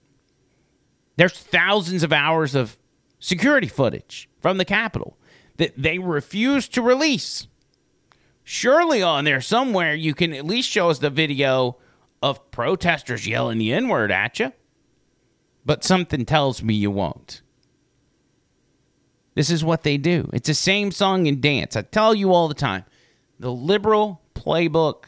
There's 1.16 1.38
thousands 1.38 2.04
of 2.04 2.12
hours 2.12 2.56
of 2.56 2.78
security 3.20 3.68
footage 3.68 4.30
from 4.40 4.58
the 4.58 4.66
Capitol 4.66 5.18
that 5.58 5.74
they 5.78 6.00
refuse 6.00 6.68
to 6.70 6.82
release. 6.82 7.48
Surely 8.44 9.02
on 9.02 9.26
there 9.26 9.42
somewhere 9.42 9.94
you 9.94 10.14
can 10.14 10.34
at 10.34 10.46
least 10.46 10.70
show 10.70 10.90
us 10.90 11.00
the 11.00 11.10
video 11.10 11.78
of 12.22 12.52
protesters 12.52 13.28
yelling 13.28 13.58
the 13.58 13.74
N 13.74 13.88
word 13.88 14.12
at 14.12 14.40
you. 14.40 14.52
But 15.66 15.84
something 15.84 16.26
tells 16.26 16.62
me 16.62 16.74
you 16.74 16.92
won't. 16.92 17.42
This 19.36 19.50
is 19.50 19.64
what 19.64 19.84
they 19.84 19.98
do. 19.98 20.30
It's 20.34 20.48
the 20.48 20.54
same 20.54 20.92
song 20.92 21.28
and 21.28 21.42
dance. 21.42 21.76
I 21.76 21.84
tell 21.84 22.14
you 22.14 22.34
all 22.34 22.48
the 22.48 22.54
time. 22.54 22.86
The 23.44 23.52
liberal 23.52 24.22
playbook 24.36 25.08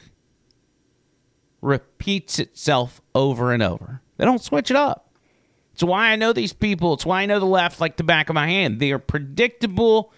repeats 1.61 2.37
itself 2.37 2.99
over 3.15 3.53
and 3.53 3.63
over. 3.63 4.01
They 4.17 4.25
don't 4.25 4.43
switch 4.43 4.69
it 4.69 4.75
up. 4.75 5.15
It's 5.71 5.83
why 5.83 6.09
I 6.09 6.17
know 6.17 6.33
these 6.33 6.51
people. 6.51 6.93
It's 6.95 7.05
why 7.05 7.21
I 7.21 7.27
know 7.27 7.39
the 7.39 7.45
left 7.45 7.79
like 7.79 7.95
the 7.95 8.03
back 8.03 8.27
of 8.27 8.33
my 8.33 8.47
hand. 8.47 8.81
They 8.81 8.91
are 8.91 8.99
predictable 8.99 10.11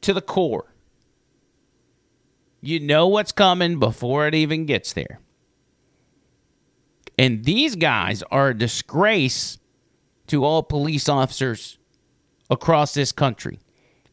to 0.00 0.12
the 0.12 0.20
core. 0.20 0.74
You 2.60 2.80
know 2.80 3.06
what's 3.06 3.30
coming 3.30 3.78
before 3.78 4.26
it 4.26 4.34
even 4.34 4.66
gets 4.66 4.92
there. 4.92 5.20
And 7.16 7.44
these 7.44 7.76
guys 7.76 8.24
are 8.32 8.48
a 8.48 8.58
disgrace 8.58 9.58
to 10.26 10.44
all 10.44 10.64
police 10.64 11.08
officers 11.08 11.78
across 12.50 12.92
this 12.94 13.12
country. 13.12 13.60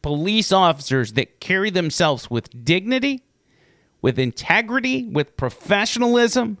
Police 0.02 0.52
officers 0.52 1.14
that 1.14 1.40
carry 1.40 1.70
themselves 1.70 2.30
with 2.30 2.64
dignity 2.64 3.23
with 4.04 4.18
integrity, 4.18 5.06
with 5.06 5.34
professionalism. 5.34 6.58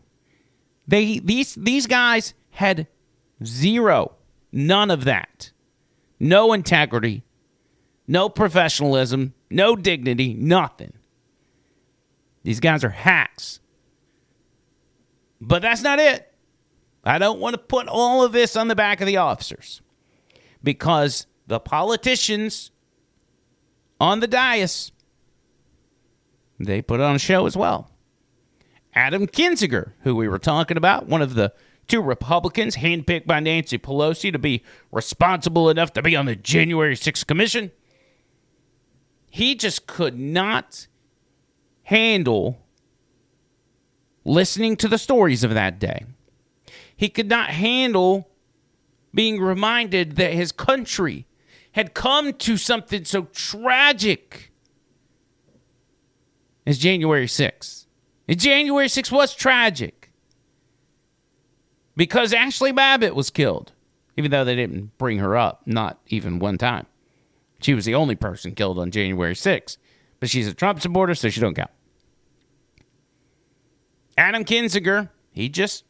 They 0.88 1.18
these 1.18 1.54
these 1.54 1.86
guys 1.86 2.32
had 2.52 2.86
zero, 3.44 4.12
none 4.50 4.90
of 4.90 5.04
that. 5.04 5.50
No 6.18 6.54
integrity, 6.54 7.22
no 8.08 8.30
professionalism, 8.30 9.34
no 9.50 9.76
dignity, 9.76 10.32
nothing. 10.32 10.94
These 12.44 12.60
guys 12.60 12.82
are 12.82 12.88
hacks. 12.88 13.60
But 15.38 15.60
that's 15.60 15.82
not 15.82 15.98
it. 15.98 16.32
I 17.04 17.18
don't 17.18 17.40
want 17.40 17.52
to 17.52 17.58
put 17.58 17.88
all 17.88 18.24
of 18.24 18.32
this 18.32 18.56
on 18.56 18.68
the 18.68 18.74
back 18.74 19.02
of 19.02 19.06
the 19.06 19.18
officers 19.18 19.82
because 20.62 21.26
the 21.46 21.60
politicians 21.60 22.70
on 24.00 24.20
the 24.20 24.26
dais 24.26 24.92
they 26.58 26.82
put 26.82 27.00
on 27.00 27.14
a 27.14 27.18
show 27.18 27.46
as 27.46 27.56
well. 27.56 27.90
Adam 28.94 29.26
Kinzinger, 29.26 29.92
who 30.02 30.14
we 30.14 30.28
were 30.28 30.38
talking 30.38 30.76
about, 30.76 31.08
one 31.08 31.22
of 31.22 31.34
the 31.34 31.52
two 31.88 32.00
Republicans 32.00 32.76
handpicked 32.76 33.26
by 33.26 33.40
Nancy 33.40 33.78
Pelosi 33.78 34.32
to 34.32 34.38
be 34.38 34.62
responsible 34.92 35.68
enough 35.68 35.92
to 35.94 36.02
be 36.02 36.16
on 36.16 36.26
the 36.26 36.36
January 36.36 36.94
6th 36.94 37.26
commission, 37.26 37.72
he 39.30 39.54
just 39.54 39.86
could 39.86 40.18
not 40.18 40.86
handle 41.84 42.58
listening 44.24 44.76
to 44.76 44.88
the 44.88 44.98
stories 44.98 45.44
of 45.44 45.52
that 45.54 45.78
day. 45.78 46.04
He 46.96 47.08
could 47.08 47.28
not 47.28 47.50
handle 47.50 48.30
being 49.12 49.40
reminded 49.40 50.16
that 50.16 50.32
his 50.32 50.52
country 50.52 51.26
had 51.72 51.94
come 51.94 52.32
to 52.32 52.56
something 52.56 53.04
so 53.04 53.24
tragic 53.32 54.52
is 56.66 56.78
January 56.78 57.26
6th. 57.26 57.86
And 58.28 58.38
January 58.40 58.86
6th 58.86 59.12
was 59.12 59.34
tragic 59.34 60.10
because 61.96 62.32
Ashli 62.32 62.74
Babbitt 62.74 63.14
was 63.14 63.30
killed, 63.30 63.72
even 64.16 64.30
though 64.30 64.44
they 64.44 64.56
didn't 64.56 64.96
bring 64.98 65.18
her 65.18 65.36
up, 65.36 65.62
not 65.66 66.00
even 66.08 66.38
one 66.38 66.58
time. 66.58 66.86
She 67.60 67.74
was 67.74 67.84
the 67.84 67.94
only 67.94 68.14
person 68.14 68.54
killed 68.54 68.78
on 68.78 68.90
January 68.90 69.34
6th, 69.34 69.76
but 70.20 70.30
she's 70.30 70.48
a 70.48 70.54
Trump 70.54 70.80
supporter, 70.80 71.14
so 71.14 71.28
she 71.28 71.40
don't 71.40 71.54
count. 71.54 71.70
Adam 74.16 74.44
Kinzinger, 74.44 75.10
he 75.32 75.48
just 75.48 75.84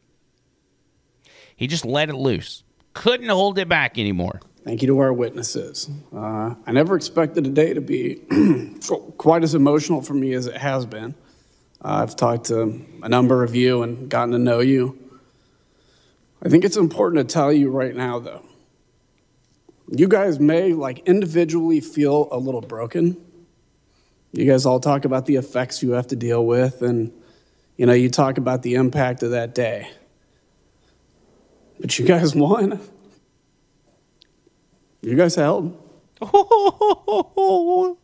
he 1.57 1.67
just 1.67 1.85
let 1.85 2.09
it 2.09 2.17
loose. 2.17 2.65
Couldn't 2.95 3.29
hold 3.29 3.59
it 3.59 3.69
back 3.69 3.99
anymore. 3.99 4.41
Thank 4.65 4.81
you 4.81 4.89
to 4.89 4.99
our 5.01 5.13
witnesses. 5.13 5.91
Uh, 6.15 6.55
I 6.67 6.73
never 6.73 6.97
expected 6.97 7.47
a 7.47 7.51
day 7.51 7.75
to 7.75 7.83
be 7.83 8.23
quite 9.19 9.43
as 9.43 9.55
emotional 9.55 10.01
for 10.01 10.15
me 10.15 10.33
as 10.33 10.47
it 10.47 10.57
has 10.57 10.87
been. 10.87 11.15
Uh, 11.85 12.01
I've 12.03 12.17
talked 12.17 12.47
to 12.47 12.83
a 13.03 13.09
number 13.11 13.45
of 13.45 13.55
you 13.55 13.83
and 13.83 14.09
gotten 14.09 14.33
to 14.33 14.39
know 14.39 14.61
you. 14.61 14.99
I 16.43 16.49
think 16.49 16.65
it's 16.65 16.79
important 16.79 17.29
to 17.29 17.31
tell 17.31 17.53
you 17.53 17.71
right 17.71 17.95
now, 17.95 18.19
though. 18.19 18.43
You 19.91 20.09
guys 20.09 20.41
may, 20.41 20.73
like, 20.73 21.01
individually 21.01 21.81
feel 21.81 22.29
a 22.33 22.39
little 22.39 22.63
broken. 22.63 23.23
You 24.33 24.51
guys 24.51 24.65
all 24.65 24.81
talk 24.81 25.05
about 25.05 25.27
the 25.27 25.37
effects 25.37 25.83
you 25.83 25.91
have 25.91 26.07
to 26.07 26.17
deal 26.17 26.45
with, 26.45 26.81
and, 26.81 27.13
you 27.77 27.85
know, 27.85 27.93
you 27.93 28.09
talk 28.09 28.39
about 28.39 28.63
the 28.63 28.77
impact 28.77 29.23
of 29.23 29.33
that 29.33 29.55
day. 29.55 29.91
But 31.79 31.99
you 31.99 32.07
guys 32.07 32.35
won. 32.35 32.81
You 35.05 35.17
guys 35.17 35.35
held. 35.35 35.79
Oh, 36.23 37.99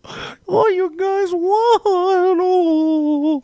oh, 0.49 0.69
you 0.69 0.91
guys 0.99 1.33
won. 1.33 2.39
Oh. 2.43 3.43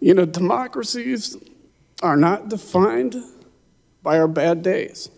You 0.00 0.14
know, 0.14 0.24
democracies 0.24 1.36
are 2.02 2.16
not 2.16 2.48
defined 2.48 3.16
by 4.02 4.18
our 4.18 4.26
bad 4.28 4.62
days. 4.62 5.10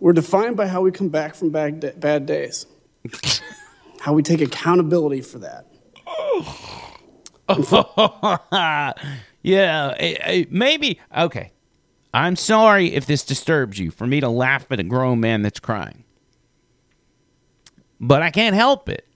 We're 0.00 0.12
defined 0.12 0.58
by 0.58 0.66
how 0.66 0.82
we 0.82 0.90
come 0.90 1.08
back 1.08 1.34
from 1.34 1.48
bad, 1.48 1.98
bad 1.98 2.26
days, 2.26 2.66
how 4.00 4.12
we 4.12 4.22
take 4.22 4.42
accountability 4.42 5.22
for 5.22 5.38
that. 5.38 5.66
yeah, 9.42 10.44
maybe. 10.50 11.00
Okay. 11.16 11.52
I'm 12.12 12.36
sorry 12.36 12.92
if 12.92 13.06
this 13.06 13.24
disturbs 13.24 13.78
you 13.78 13.90
for 13.90 14.06
me 14.06 14.20
to 14.20 14.28
laugh 14.28 14.70
at 14.70 14.80
a 14.80 14.84
grown 14.84 15.20
man 15.20 15.42
that's 15.42 15.60
crying. 15.60 16.04
But 18.00 18.22
I 18.22 18.30
can't 18.30 18.56
help 18.56 18.88
it. 18.88 19.06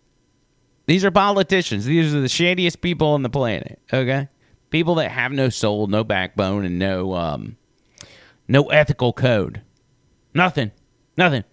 These 0.86 1.04
are 1.04 1.10
politicians. 1.10 1.86
These 1.86 2.14
are 2.14 2.20
the 2.20 2.28
shadiest 2.28 2.80
people 2.80 3.08
on 3.08 3.22
the 3.22 3.30
planet, 3.30 3.80
okay? 3.92 4.28
People 4.70 4.96
that 4.96 5.10
have 5.10 5.32
no 5.32 5.48
soul, 5.48 5.86
no 5.86 6.04
backbone, 6.04 6.64
and 6.64 6.78
no 6.78 7.14
um 7.14 7.56
no 8.46 8.64
ethical 8.64 9.12
code. 9.12 9.62
Nothing. 10.34 10.72
Nothing. 11.16 11.44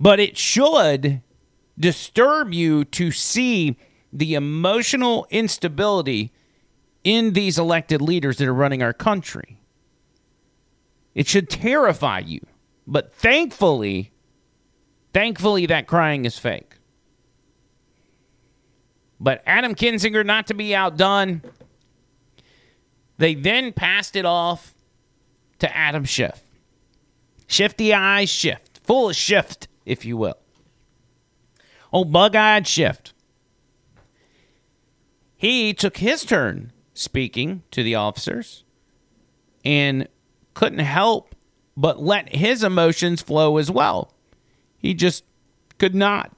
But 0.00 0.20
it 0.20 0.38
should 0.38 1.22
disturb 1.78 2.54
you 2.54 2.84
to 2.84 3.10
see 3.10 3.76
the 4.12 4.34
emotional 4.34 5.26
instability 5.30 6.32
in 7.04 7.34
these 7.34 7.58
elected 7.58 8.00
leaders 8.00 8.38
that 8.38 8.48
are 8.48 8.54
running 8.54 8.82
our 8.82 8.92
country. 8.92 9.55
It 11.16 11.26
should 11.26 11.48
terrify 11.48 12.18
you. 12.20 12.46
But 12.86 13.12
thankfully, 13.14 14.12
thankfully, 15.14 15.64
that 15.66 15.86
crying 15.88 16.26
is 16.26 16.38
fake. 16.38 16.74
But 19.18 19.42
Adam 19.46 19.74
Kinzinger, 19.74 20.24
not 20.26 20.46
to 20.48 20.54
be 20.54 20.74
outdone, 20.76 21.42
They 23.18 23.34
then 23.34 23.72
passed 23.72 24.14
it 24.14 24.26
off 24.26 24.74
to 25.58 25.74
Adam 25.74 26.04
Schiff. 26.04 26.42
Shifty 27.46 27.94
eyes 27.94 28.28
Schiff, 28.28 28.60
full 28.82 29.08
of 29.08 29.16
shift, 29.16 29.68
if 29.86 30.04
you 30.04 30.18
will. 30.18 30.36
Oh, 31.94 32.04
bug 32.04 32.36
eyed 32.36 32.68
Schiff. 32.68 33.14
He 35.34 35.72
took 35.72 35.96
his 35.96 36.24
turn 36.24 36.72
speaking 36.92 37.62
to 37.70 37.82
the 37.82 37.94
officers 37.94 38.64
and 39.64 40.08
couldn't 40.56 40.78
help 40.78 41.34
but 41.76 42.02
let 42.02 42.34
his 42.34 42.64
emotions 42.64 43.20
flow 43.20 43.58
as 43.58 43.70
well. 43.70 44.14
He 44.78 44.94
just 44.94 45.22
could 45.76 45.94
not. 45.94 46.34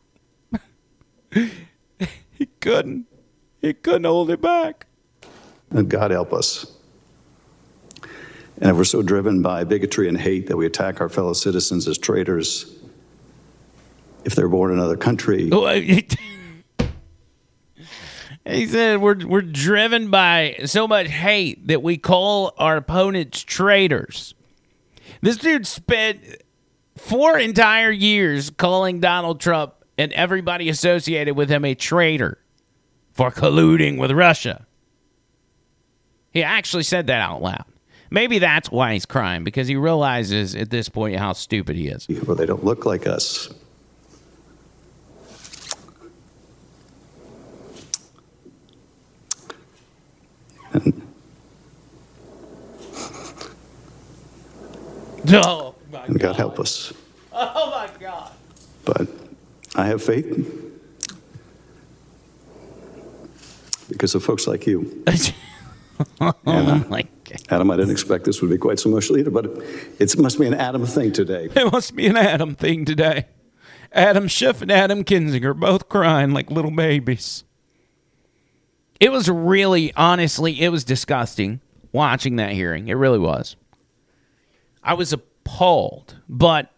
he 1.31 2.47
couldn't. 2.59 3.07
He 3.63 3.73
couldn't 3.73 4.05
hold 4.05 4.31
it 4.31 4.41
back. 4.41 4.87
And 5.71 5.89
God 5.89 6.11
help 6.11 6.33
us. 6.33 6.67
And 8.61 8.71
if 8.71 8.77
we're 8.77 8.83
so 8.83 9.03
driven 9.03 9.41
by 9.41 9.63
bigotry 9.63 10.09
and 10.09 10.19
hate 10.19 10.49
that 10.49 10.57
we 10.57 10.67
attack 10.67 11.01
our 11.01 11.09
fellow 11.09 11.33
citizens 11.33 11.87
as 11.87 11.97
traitors, 11.97 12.77
if 14.25 14.35
they're 14.35 14.49
born 14.49 14.73
in 14.73 14.79
another 14.79 14.97
country. 14.97 15.49
Oh, 15.53 15.65
He 18.49 18.67
said 18.67 19.03
we're 19.03 19.27
we're 19.27 19.43
driven 19.43 20.11
by 20.11 20.57
so 20.65 20.89
much 20.89 21.09
hate 21.09 21.67
that 21.69 21.83
we 21.83 21.99
call 21.99 22.55
our 22.57 22.79
opponents 22.79 23.43
traitors. 23.43 24.35
This 25.21 25.37
dude 25.37 25.67
spent 25.67 26.21
four 26.97 27.39
entire 27.39 27.91
years 27.91 28.49
calling 28.51 29.01
Donald 29.01 29.41
Trump 29.41 29.75
and 29.99 30.13
everybody 30.13 30.69
associated 30.69 31.37
with 31.37 31.51
him 31.51 31.65
a 31.65 31.75
traitor 31.75 32.39
for 33.13 33.31
colluding 33.31 33.99
with 33.99 34.13
Russia. 34.13 34.67
He 36.31 36.43
actually 36.43 36.85
said 36.85 37.09
that 37.09 37.21
out 37.21 37.43
loud. 37.43 37.65
Maybe 38.11 38.39
that's 38.39 38.71
why 38.71 38.95
he's 38.95 39.05
crying 39.05 39.45
because 39.45 39.69
he 39.69 39.77
realizes 39.77 40.55
at 40.55 40.71
this 40.71 40.89
point 40.89 41.17
how 41.17 41.35
stupid 41.35 41.77
he 41.77 41.89
is. 41.89 42.07
Well, 42.27 42.37
they 42.37 42.47
don't 42.47 42.65
look 42.65 42.87
like 42.87 43.07
us. 43.07 43.53
Oh, 55.29 55.75
my 55.93 56.05
and 56.05 56.19
God 56.19 56.37
help 56.37 56.59
us. 56.59 56.93
Oh 57.33 57.71
my 57.71 57.89
God. 58.01 58.33
But 58.85 59.09
I 59.75 59.87
have 59.87 60.03
faith 60.03 60.27
because 63.89 64.15
of 64.15 64.25
folks 64.25 64.47
like 64.47 64.67
you. 64.67 65.05
oh 66.21 66.33
uh, 66.47 66.85
my 66.89 67.03
God. 67.25 67.43
Adam, 67.51 67.71
I 67.71 67.77
didn't 67.77 67.91
expect 67.91 68.25
this 68.25 68.41
would 68.41 68.51
be 68.51 68.59
quite 68.59 68.79
so 68.79 68.89
emotional 68.91 69.19
either, 69.19 69.31
but 69.31 69.47
it 69.99 70.19
must 70.19 70.39
be 70.39 70.47
an 70.47 70.55
Adam 70.55 70.87
thing 70.87 71.13
today. 71.13 71.49
It 71.55 71.73
must 71.73 71.95
be 71.95 72.07
an 72.07 72.17
Adam 72.17 72.55
thing 72.55 72.85
today. 72.85 73.27
Adam 73.93 74.29
Schiff 74.29 74.63
and 74.63 74.71
Adam 74.71 75.05
Kinzinger 75.05 75.59
both 75.59 75.89
crying 75.89 76.33
like 76.33 76.51
little 76.51 76.71
babies. 76.71 77.45
It 79.01 79.13
was 79.13 79.31
really, 79.31 79.93
honestly, 79.95 80.61
it 80.61 80.71
was 80.71 80.85
disgusting 80.85 81.61
watching 81.93 82.37
that 82.37 82.53
hearing. 82.53 82.89
It 82.89 82.95
really 82.95 83.19
was. 83.19 83.57
I 84.83 84.95
was 84.95 85.13
appalled. 85.13 86.17
But 86.29 86.73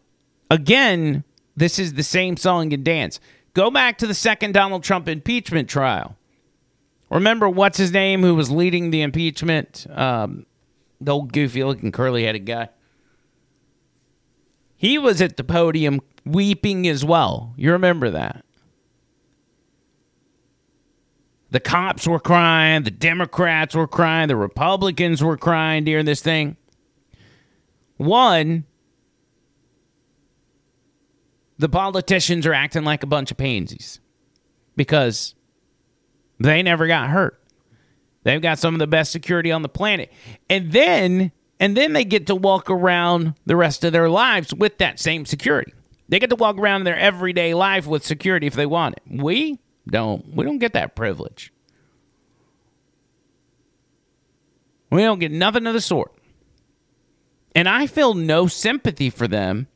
again, 0.50 1.24
this 1.56 1.78
is 1.78 1.94
the 1.94 2.02
same 2.02 2.36
song 2.36 2.72
and 2.72 2.84
dance. 2.84 3.20
Go 3.54 3.70
back 3.70 3.98
to 3.98 4.06
the 4.06 4.14
second 4.14 4.52
Donald 4.52 4.84
Trump 4.84 5.08
impeachment 5.08 5.68
trial. 5.68 6.16
Remember 7.10 7.48
what's 7.48 7.78
his 7.78 7.92
name 7.92 8.22
who 8.22 8.34
was 8.34 8.50
leading 8.50 8.90
the 8.90 9.02
impeachment? 9.02 9.86
Um, 9.90 10.46
the 11.00 11.12
old 11.12 11.32
goofy 11.32 11.64
looking 11.64 11.90
curly 11.90 12.24
headed 12.24 12.46
guy. 12.46 12.68
He 14.76 14.96
was 14.96 15.20
at 15.20 15.36
the 15.36 15.44
podium 15.44 16.00
weeping 16.24 16.86
as 16.86 17.04
well. 17.04 17.52
You 17.56 17.72
remember 17.72 18.10
that? 18.10 18.44
The 21.50 21.60
cops 21.60 22.06
were 22.06 22.20
crying, 22.20 22.84
the 22.84 22.92
Democrats 22.92 23.74
were 23.74 23.88
crying, 23.88 24.28
the 24.28 24.36
Republicans 24.36 25.22
were 25.22 25.36
crying 25.36 25.84
during 25.84 26.06
this 26.06 26.22
thing. 26.22 26.56
One, 28.00 28.64
the 31.58 31.68
politicians 31.68 32.46
are 32.46 32.54
acting 32.54 32.82
like 32.82 33.02
a 33.02 33.06
bunch 33.06 33.30
of 33.30 33.36
pansies 33.36 34.00
because 34.74 35.34
they 36.38 36.62
never 36.62 36.86
got 36.86 37.10
hurt. 37.10 37.38
They've 38.22 38.40
got 38.40 38.58
some 38.58 38.74
of 38.74 38.78
the 38.78 38.86
best 38.86 39.12
security 39.12 39.52
on 39.52 39.60
the 39.60 39.68
planet. 39.68 40.10
And 40.48 40.72
then 40.72 41.30
and 41.58 41.76
then 41.76 41.92
they 41.92 42.06
get 42.06 42.26
to 42.28 42.34
walk 42.34 42.70
around 42.70 43.34
the 43.44 43.54
rest 43.54 43.84
of 43.84 43.92
their 43.92 44.08
lives 44.08 44.54
with 44.54 44.78
that 44.78 44.98
same 44.98 45.26
security. 45.26 45.74
They 46.08 46.18
get 46.18 46.30
to 46.30 46.36
walk 46.36 46.56
around 46.56 46.84
their 46.84 46.96
everyday 46.96 47.52
life 47.52 47.86
with 47.86 48.02
security 48.02 48.46
if 48.46 48.54
they 48.54 48.64
want 48.64 48.96
it. 48.96 49.02
We 49.22 49.58
don't. 49.86 50.34
We 50.34 50.46
don't 50.46 50.56
get 50.56 50.72
that 50.72 50.96
privilege. 50.96 51.52
We 54.90 55.02
don't 55.02 55.18
get 55.18 55.32
nothing 55.32 55.66
of 55.66 55.74
the 55.74 55.82
sort. 55.82 56.14
And 57.54 57.68
I 57.68 57.86
feel 57.86 58.14
no 58.14 58.46
sympathy 58.46 59.10
for 59.10 59.26
them 59.26 59.66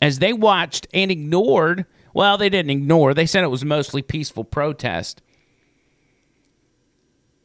as 0.00 0.18
they 0.18 0.32
watched 0.32 0.86
and 0.94 1.10
ignored. 1.10 1.86
Well, 2.14 2.38
they 2.38 2.48
didn't 2.48 2.70
ignore. 2.70 3.14
They 3.14 3.26
said 3.26 3.44
it 3.44 3.48
was 3.48 3.64
mostly 3.64 4.02
peaceful 4.02 4.44
protest. 4.44 5.22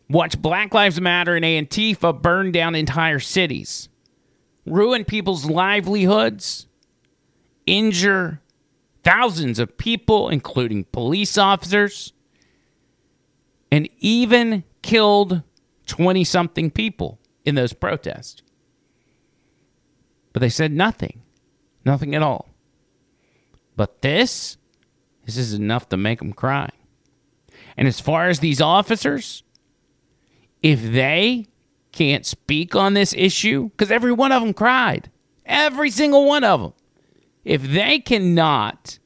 Watch 0.10 0.42
Black 0.42 0.74
Lives 0.74 1.00
Matter 1.00 1.36
and 1.36 1.46
Antifa 1.46 2.22
burn 2.22 2.52
down 2.52 2.76
entire 2.76 3.20
cities, 3.20 3.88
ruin 4.66 5.06
people's 5.06 5.46
livelihoods, 5.46 6.68
injure 7.66 8.42
thousands 9.04 9.58
of 9.58 9.78
people, 9.78 10.28
including 10.30 10.84
police 10.86 11.38
officers, 11.38 12.12
and 13.72 13.90
even 14.00 14.66
killed 14.82 15.44
20 15.88 16.24
something 16.26 16.70
people 16.70 17.18
in 17.46 17.56
those 17.56 17.72
protests. 17.72 18.44
But 20.34 20.42
they 20.42 20.50
said 20.50 20.72
nothing, 20.72 21.22
nothing 21.86 22.16
at 22.16 22.22
all. 22.22 22.50
But 23.76 24.02
this, 24.02 24.58
this 25.26 25.38
is 25.38 25.54
enough 25.54 25.90
to 25.90 25.98
make 25.98 26.20
them 26.20 26.34
cry. 26.34 26.70
And 27.78 27.88
as 27.88 28.00
far 28.00 28.30
as 28.30 28.40
these 28.40 28.62
officers, 28.62 29.44
if 30.62 30.82
they 30.82 31.48
can't 31.92 32.26
speak 32.26 32.76
on 32.76 32.94
this 32.94 33.14
issue, 33.14 33.70
because 33.70 33.92
every 33.92 34.12
one 34.12 34.32
of 34.32 34.42
them 34.42 34.54
cried, 34.54 35.10
every 35.46 35.90
single 35.90 36.26
one 36.26 36.44
of 36.44 36.62
them, 36.62 36.74
if 37.44 37.64
they 37.64 38.00
cannot 38.00 39.00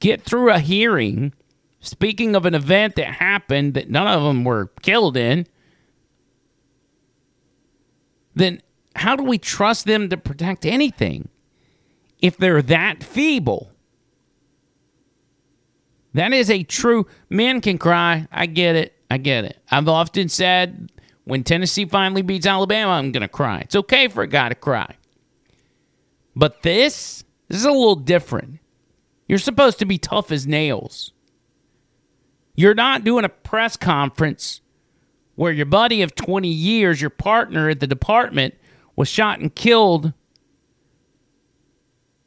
get 0.00 0.22
through 0.22 0.50
a 0.50 0.58
hearing 0.58 1.32
speaking 1.80 2.34
of 2.36 2.44
an 2.46 2.54
event 2.54 2.96
that 2.96 3.06
happened 3.06 3.74
that 3.74 3.90
none 3.90 4.06
of 4.06 4.22
them 4.22 4.44
were 4.44 4.66
killed 4.82 5.16
in, 5.16 5.46
then 8.34 8.60
how 8.98 9.16
do 9.16 9.24
we 9.24 9.38
trust 9.38 9.86
them 9.86 10.08
to 10.08 10.16
protect 10.16 10.66
anything 10.66 11.28
if 12.20 12.36
they're 12.36 12.62
that 12.62 13.02
feeble? 13.02 13.70
That 16.14 16.32
is 16.32 16.50
a 16.50 16.62
true 16.62 17.06
men 17.30 17.60
can 17.60 17.78
cry. 17.78 18.26
I 18.32 18.46
get 18.46 18.76
it. 18.76 18.94
I 19.10 19.18
get 19.18 19.44
it. 19.44 19.58
I've 19.70 19.88
often 19.88 20.28
said 20.28 20.90
when 21.24 21.44
Tennessee 21.44 21.84
finally 21.84 22.22
beats 22.22 22.46
Alabama, 22.46 22.92
I'm 22.92 23.12
going 23.12 23.22
to 23.22 23.28
cry. 23.28 23.60
It's 23.60 23.76
okay 23.76 24.08
for 24.08 24.22
a 24.22 24.26
guy 24.26 24.48
to 24.48 24.54
cry. 24.54 24.96
But 26.34 26.62
this, 26.62 27.24
this 27.48 27.58
is 27.58 27.64
a 27.64 27.70
little 27.72 27.96
different. 27.96 28.58
You're 29.26 29.38
supposed 29.38 29.78
to 29.80 29.84
be 29.84 29.98
tough 29.98 30.32
as 30.32 30.46
nails. 30.46 31.12
You're 32.54 32.74
not 32.74 33.04
doing 33.04 33.24
a 33.24 33.28
press 33.28 33.76
conference 33.76 34.60
where 35.36 35.52
your 35.52 35.66
buddy 35.66 36.02
of 36.02 36.14
20 36.14 36.48
years, 36.48 37.00
your 37.00 37.10
partner 37.10 37.68
at 37.68 37.80
the 37.80 37.86
department, 37.86 38.54
was 38.98 39.06
shot 39.06 39.38
and 39.38 39.54
killed 39.54 40.12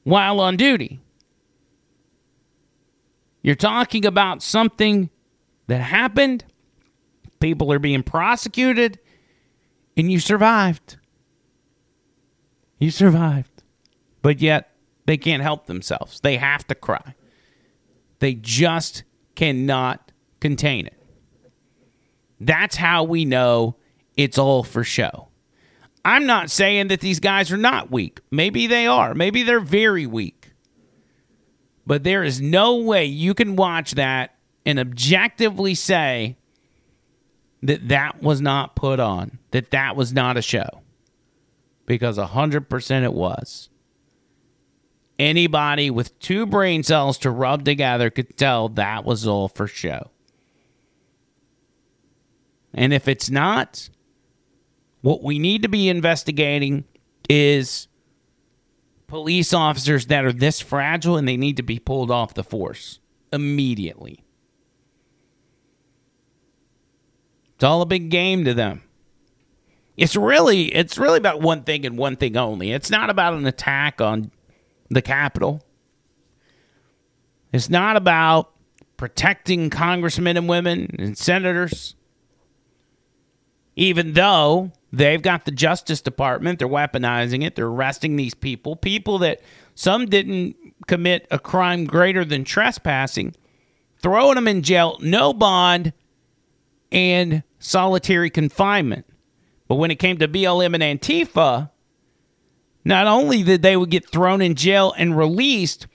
while 0.04 0.40
on 0.40 0.56
duty. 0.56 1.02
You're 3.42 3.56
talking 3.56 4.06
about 4.06 4.42
something 4.42 5.10
that 5.68 5.82
happened, 5.82 6.46
people 7.42 7.74
are 7.74 7.80
being 7.80 8.04
prosecuted, 8.04 9.00
and 9.98 10.10
you 10.10 10.22
survived. 10.22 10.96
You 12.80 12.90
survived. 12.90 13.64
But 14.22 14.40
yet, 14.40 14.72
they 15.08 15.18
can't 15.18 15.44
help 15.44 15.66
themselves. 15.66 16.22
They 16.22 16.38
have 16.38 16.66
to 16.68 16.76
cry. 16.76 17.16
They 18.20 18.34
just 18.36 19.04
cannot 19.36 20.14
contain 20.40 20.88
it. 20.88 21.04
That's 22.40 22.78
how 22.78 23.04
we 23.04 23.26
know 23.26 23.76
it's 24.16 24.38
all 24.38 24.64
for 24.64 24.86
show. 24.86 25.31
I'm 26.04 26.26
not 26.26 26.49
saying 26.49 26.88
that 26.88 26.99
these 26.99 27.20
guys 27.20 27.52
are 27.52 27.58
not 27.58 27.91
weak. 27.91 28.20
Maybe 28.32 28.68
they 28.68 28.88
are. 28.88 29.14
Maybe 29.14 29.43
they're 29.43 29.60
very 29.60 30.06
weak. 30.06 30.52
But 31.86 32.04
there 32.04 32.24
is 32.24 32.41
no 32.41 32.78
way 32.78 33.06
you 33.06 33.34
can 33.34 33.56
watch 33.56 33.91
that 33.93 34.36
and 34.66 34.80
objectively 34.80 35.76
say 35.76 36.38
that 37.64 37.89
that 37.89 38.22
was 38.22 38.41
not 38.41 38.76
put 38.76 38.99
on, 38.99 39.39
that 39.52 39.72
that 39.72 39.95
was 39.95 40.14
not 40.14 40.38
a 40.38 40.41
show. 40.41 40.82
Because 41.86 42.18
100% 42.18 43.04
it 43.04 43.14
was. 43.14 43.70
Anybody 45.20 45.91
with 45.91 46.18
two 46.20 46.45
brain 46.47 46.82
cells 46.82 47.18
to 47.20 47.30
rub 47.30 47.64
together 47.64 48.10
could 48.10 48.38
tell 48.38 48.70
that 48.70 49.06
was 49.06 49.28
all 49.28 49.47
for 49.47 49.68
show. 49.68 50.10
And 52.74 52.93
if 52.93 53.08
it's 53.08 53.30
not, 53.30 53.89
what 55.02 55.24
we 55.24 55.39
need 55.39 55.64
to 55.64 55.70
be 55.70 55.89
investigating 55.89 56.86
is 57.30 57.88
police 59.08 59.54
officers 59.54 60.06
that 60.08 60.24
are 60.26 60.32
this 60.32 60.62
fragile 60.62 61.18
and 61.18 61.28
they 61.28 61.38
need 61.38 61.58
to 61.58 61.64
be 61.64 61.80
pulled 61.80 62.12
off 62.12 62.34
the 62.34 62.43
force 62.43 62.99
immediately. 63.34 64.24
It's 67.56 67.64
all 67.64 67.82
a 67.82 67.86
big 67.86 68.10
game 68.10 68.45
to 68.45 68.54
them. 68.54 68.84
It's 69.97 70.16
really 70.16 70.74
it's 70.74 70.97
really 70.97 71.18
about 71.18 71.41
one 71.41 71.64
thing 71.64 71.86
and 71.86 71.97
one 71.97 72.16
thing 72.16 72.38
only. 72.38 72.72
It's 72.72 72.89
not 72.89 73.10
about 73.10 73.34
an 73.34 73.45
attack 73.45 74.02
on 74.02 74.32
the 74.89 75.02
Capitol. 75.02 75.64
It's 77.54 77.70
not 77.70 77.97
about 77.97 78.52
protecting 78.97 79.70
congressmen 79.70 80.38
and 80.38 80.47
women 80.47 80.95
and 80.97 81.18
senators. 81.18 81.95
Even 83.76 84.14
though 84.14 84.72
they've 84.92 85.22
got 85.22 85.46
the 85.46 85.52
Justice 85.52 86.02
Department, 86.02 86.60
they're 86.60 86.68
weaponizing 86.68 87.46
it, 87.46 87.56
they're 87.56 87.68
arresting 87.68 88.16
these 88.16 88.34
people, 88.34 88.76
people 88.76 89.18
that 89.20 89.42
some 89.76 90.06
didn't 90.06 90.56
commit 90.88 91.28
a 91.32 91.39
crime 91.39 91.86
greater 91.86 92.26
than 92.26 92.44
trespassing, 92.44 93.36
throwing 94.02 94.36
them 94.36 94.48
in 94.48 94.62
jail, 94.62 94.98
no 95.02 95.34
bond, 95.34 95.94
and 96.92 97.44
solitary 97.60 98.30
confinement. 98.30 99.06
But 99.68 99.76
when 99.76 99.92
it 99.92 100.00
came 100.00 100.18
to 100.18 100.28
BLM 100.28 100.80
and 100.80 101.00
Antifa, 101.00 101.70
not 102.84 103.08
only 103.08 103.44
did 103.44 103.62
they 103.62 103.78
would 103.78 103.89
get 103.89 104.10
thrown 104.10 104.42
in 104.42 104.56
jail 104.56 104.94
and 104.98 105.18
released, 105.18 105.88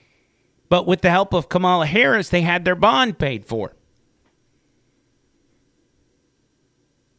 but 0.69 0.87
with 0.87 1.01
the 1.01 1.09
help 1.09 1.33
of 1.33 1.49
Kamala 1.49 1.85
Harris, 1.85 2.29
they 2.29 2.41
had 2.41 2.65
their 2.65 2.75
bond 2.75 3.19
paid 3.19 3.45
for. 3.45 3.73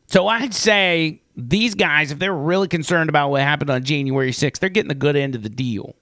So 0.07 0.27
I'd 0.27 0.55
say 0.55 1.21
these 1.41 1.77
guys, 1.77 2.11
if 2.11 2.19
they're 2.19 2.35
really 2.35 2.67
concerned 2.67 3.09
about 3.09 3.31
what 3.31 3.43
happened 3.43 3.71
on 3.71 3.85
January 3.85 4.33
6th, 4.33 4.59
they're 4.59 4.69
getting 4.69 4.89
the 4.89 4.95
good 4.95 5.15
end 5.15 5.37
of 5.37 5.45
the 5.45 5.49
deal. 5.49 5.95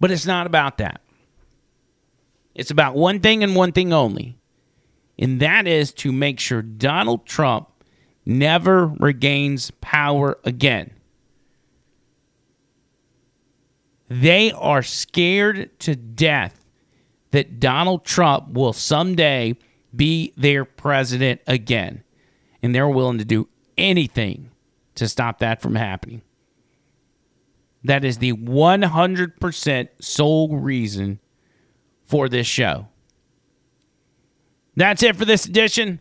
But 0.00 0.10
it's 0.10 0.24
not 0.24 0.46
about 0.46 0.78
that. 0.78 1.02
It's 2.54 2.70
about 2.70 2.94
one 2.94 3.20
thing 3.20 3.44
and 3.44 3.54
one 3.54 3.72
thing 3.72 3.92
only, 3.92 4.38
and 5.18 5.38
that 5.40 5.66
is 5.66 5.92
to 5.94 6.12
make 6.12 6.40
sure 6.40 6.62
Donald 6.62 7.26
Trump 7.26 7.68
never 8.24 8.86
regains 8.86 9.70
power 9.82 10.38
again. 10.44 10.90
They 14.08 14.50
are 14.52 14.82
scared 14.82 15.78
to 15.80 15.94
death 15.94 16.64
that 17.32 17.60
Donald 17.60 18.04
Trump 18.04 18.52
will 18.52 18.72
someday 18.72 19.56
be 19.94 20.32
their 20.36 20.64
president 20.64 21.40
again. 21.46 22.02
And 22.62 22.74
they're 22.74 22.88
willing 22.88 23.18
to 23.18 23.24
do 23.24 23.48
anything 23.76 24.50
to 24.94 25.08
stop 25.08 25.38
that 25.38 25.60
from 25.60 25.74
happening. 25.74 26.22
That 27.84 28.04
is 28.04 28.18
the 28.18 28.32
100% 28.32 29.88
sole 30.00 30.56
reason 30.56 31.20
for 32.04 32.28
this 32.28 32.46
show. 32.46 32.88
That's 34.76 35.02
it 35.02 35.16
for 35.16 35.24
this 35.24 35.44
edition. 35.44 36.00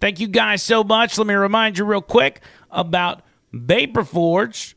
Thank 0.00 0.18
you 0.18 0.28
guys 0.28 0.62
so 0.62 0.82
much. 0.82 1.16
Let 1.18 1.26
me 1.26 1.34
remind 1.34 1.78
you 1.78 1.84
real 1.84 2.02
quick 2.02 2.40
about 2.70 3.22
Vapor 3.52 4.04
Forge. 4.04 4.76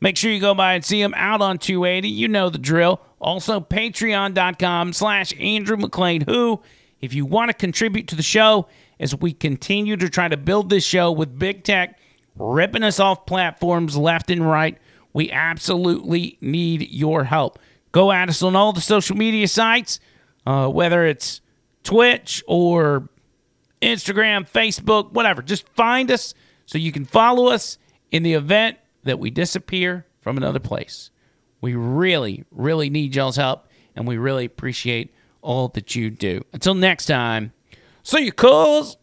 Make 0.00 0.16
sure 0.16 0.30
you 0.30 0.40
go 0.40 0.54
by 0.54 0.74
and 0.74 0.84
see 0.84 1.02
them 1.02 1.14
out 1.16 1.40
on 1.40 1.58
280. 1.58 2.08
You 2.08 2.28
know 2.28 2.50
the 2.50 2.58
drill. 2.58 3.00
Also, 3.20 3.58
patreon.com 3.58 4.92
slash 4.92 5.32
Andrew 5.40 5.78
McLean, 5.78 6.22
who, 6.22 6.62
if 7.00 7.14
you 7.14 7.24
want 7.24 7.48
to 7.48 7.54
contribute 7.54 8.08
to 8.08 8.14
the 8.14 8.22
show 8.22 8.68
as 9.00 9.14
we 9.14 9.32
continue 9.32 9.96
to 9.96 10.08
try 10.08 10.28
to 10.28 10.36
build 10.36 10.70
this 10.70 10.84
show 10.84 11.10
with 11.10 11.38
big 11.38 11.64
tech 11.64 11.98
ripping 12.36 12.82
us 12.82 12.98
off 12.98 13.26
platforms 13.26 13.96
left 13.96 14.30
and 14.30 14.48
right, 14.48 14.78
we 15.12 15.30
absolutely 15.30 16.36
need 16.40 16.88
your 16.90 17.24
help. 17.24 17.58
Go 17.92 18.10
at 18.10 18.28
us 18.28 18.42
on 18.42 18.56
all 18.56 18.72
the 18.72 18.80
social 18.80 19.16
media 19.16 19.46
sites, 19.46 20.00
uh, 20.46 20.68
whether 20.68 21.06
it's 21.06 21.40
Twitch 21.84 22.42
or 22.46 23.08
Instagram, 23.80 24.48
Facebook, 24.48 25.12
whatever. 25.12 25.42
Just 25.42 25.68
find 25.70 26.10
us 26.10 26.34
so 26.66 26.78
you 26.78 26.90
can 26.90 27.04
follow 27.04 27.48
us 27.48 27.78
in 28.10 28.22
the 28.22 28.34
event 28.34 28.78
that 29.04 29.18
we 29.18 29.30
disappear 29.30 30.06
from 30.20 30.36
another 30.36 30.58
place. 30.58 31.10
We 31.60 31.74
really, 31.74 32.44
really 32.50 32.90
need 32.90 33.14
y'all's 33.14 33.36
help, 33.36 33.68
and 33.94 34.06
we 34.06 34.18
really 34.18 34.44
appreciate 34.44 35.14
all 35.40 35.68
that 35.68 35.94
you 35.94 36.10
do. 36.10 36.42
Until 36.52 36.74
next 36.74 37.06
time, 37.06 37.52
see 38.04 38.26
you, 38.26 38.32
cuz. 38.32 38.96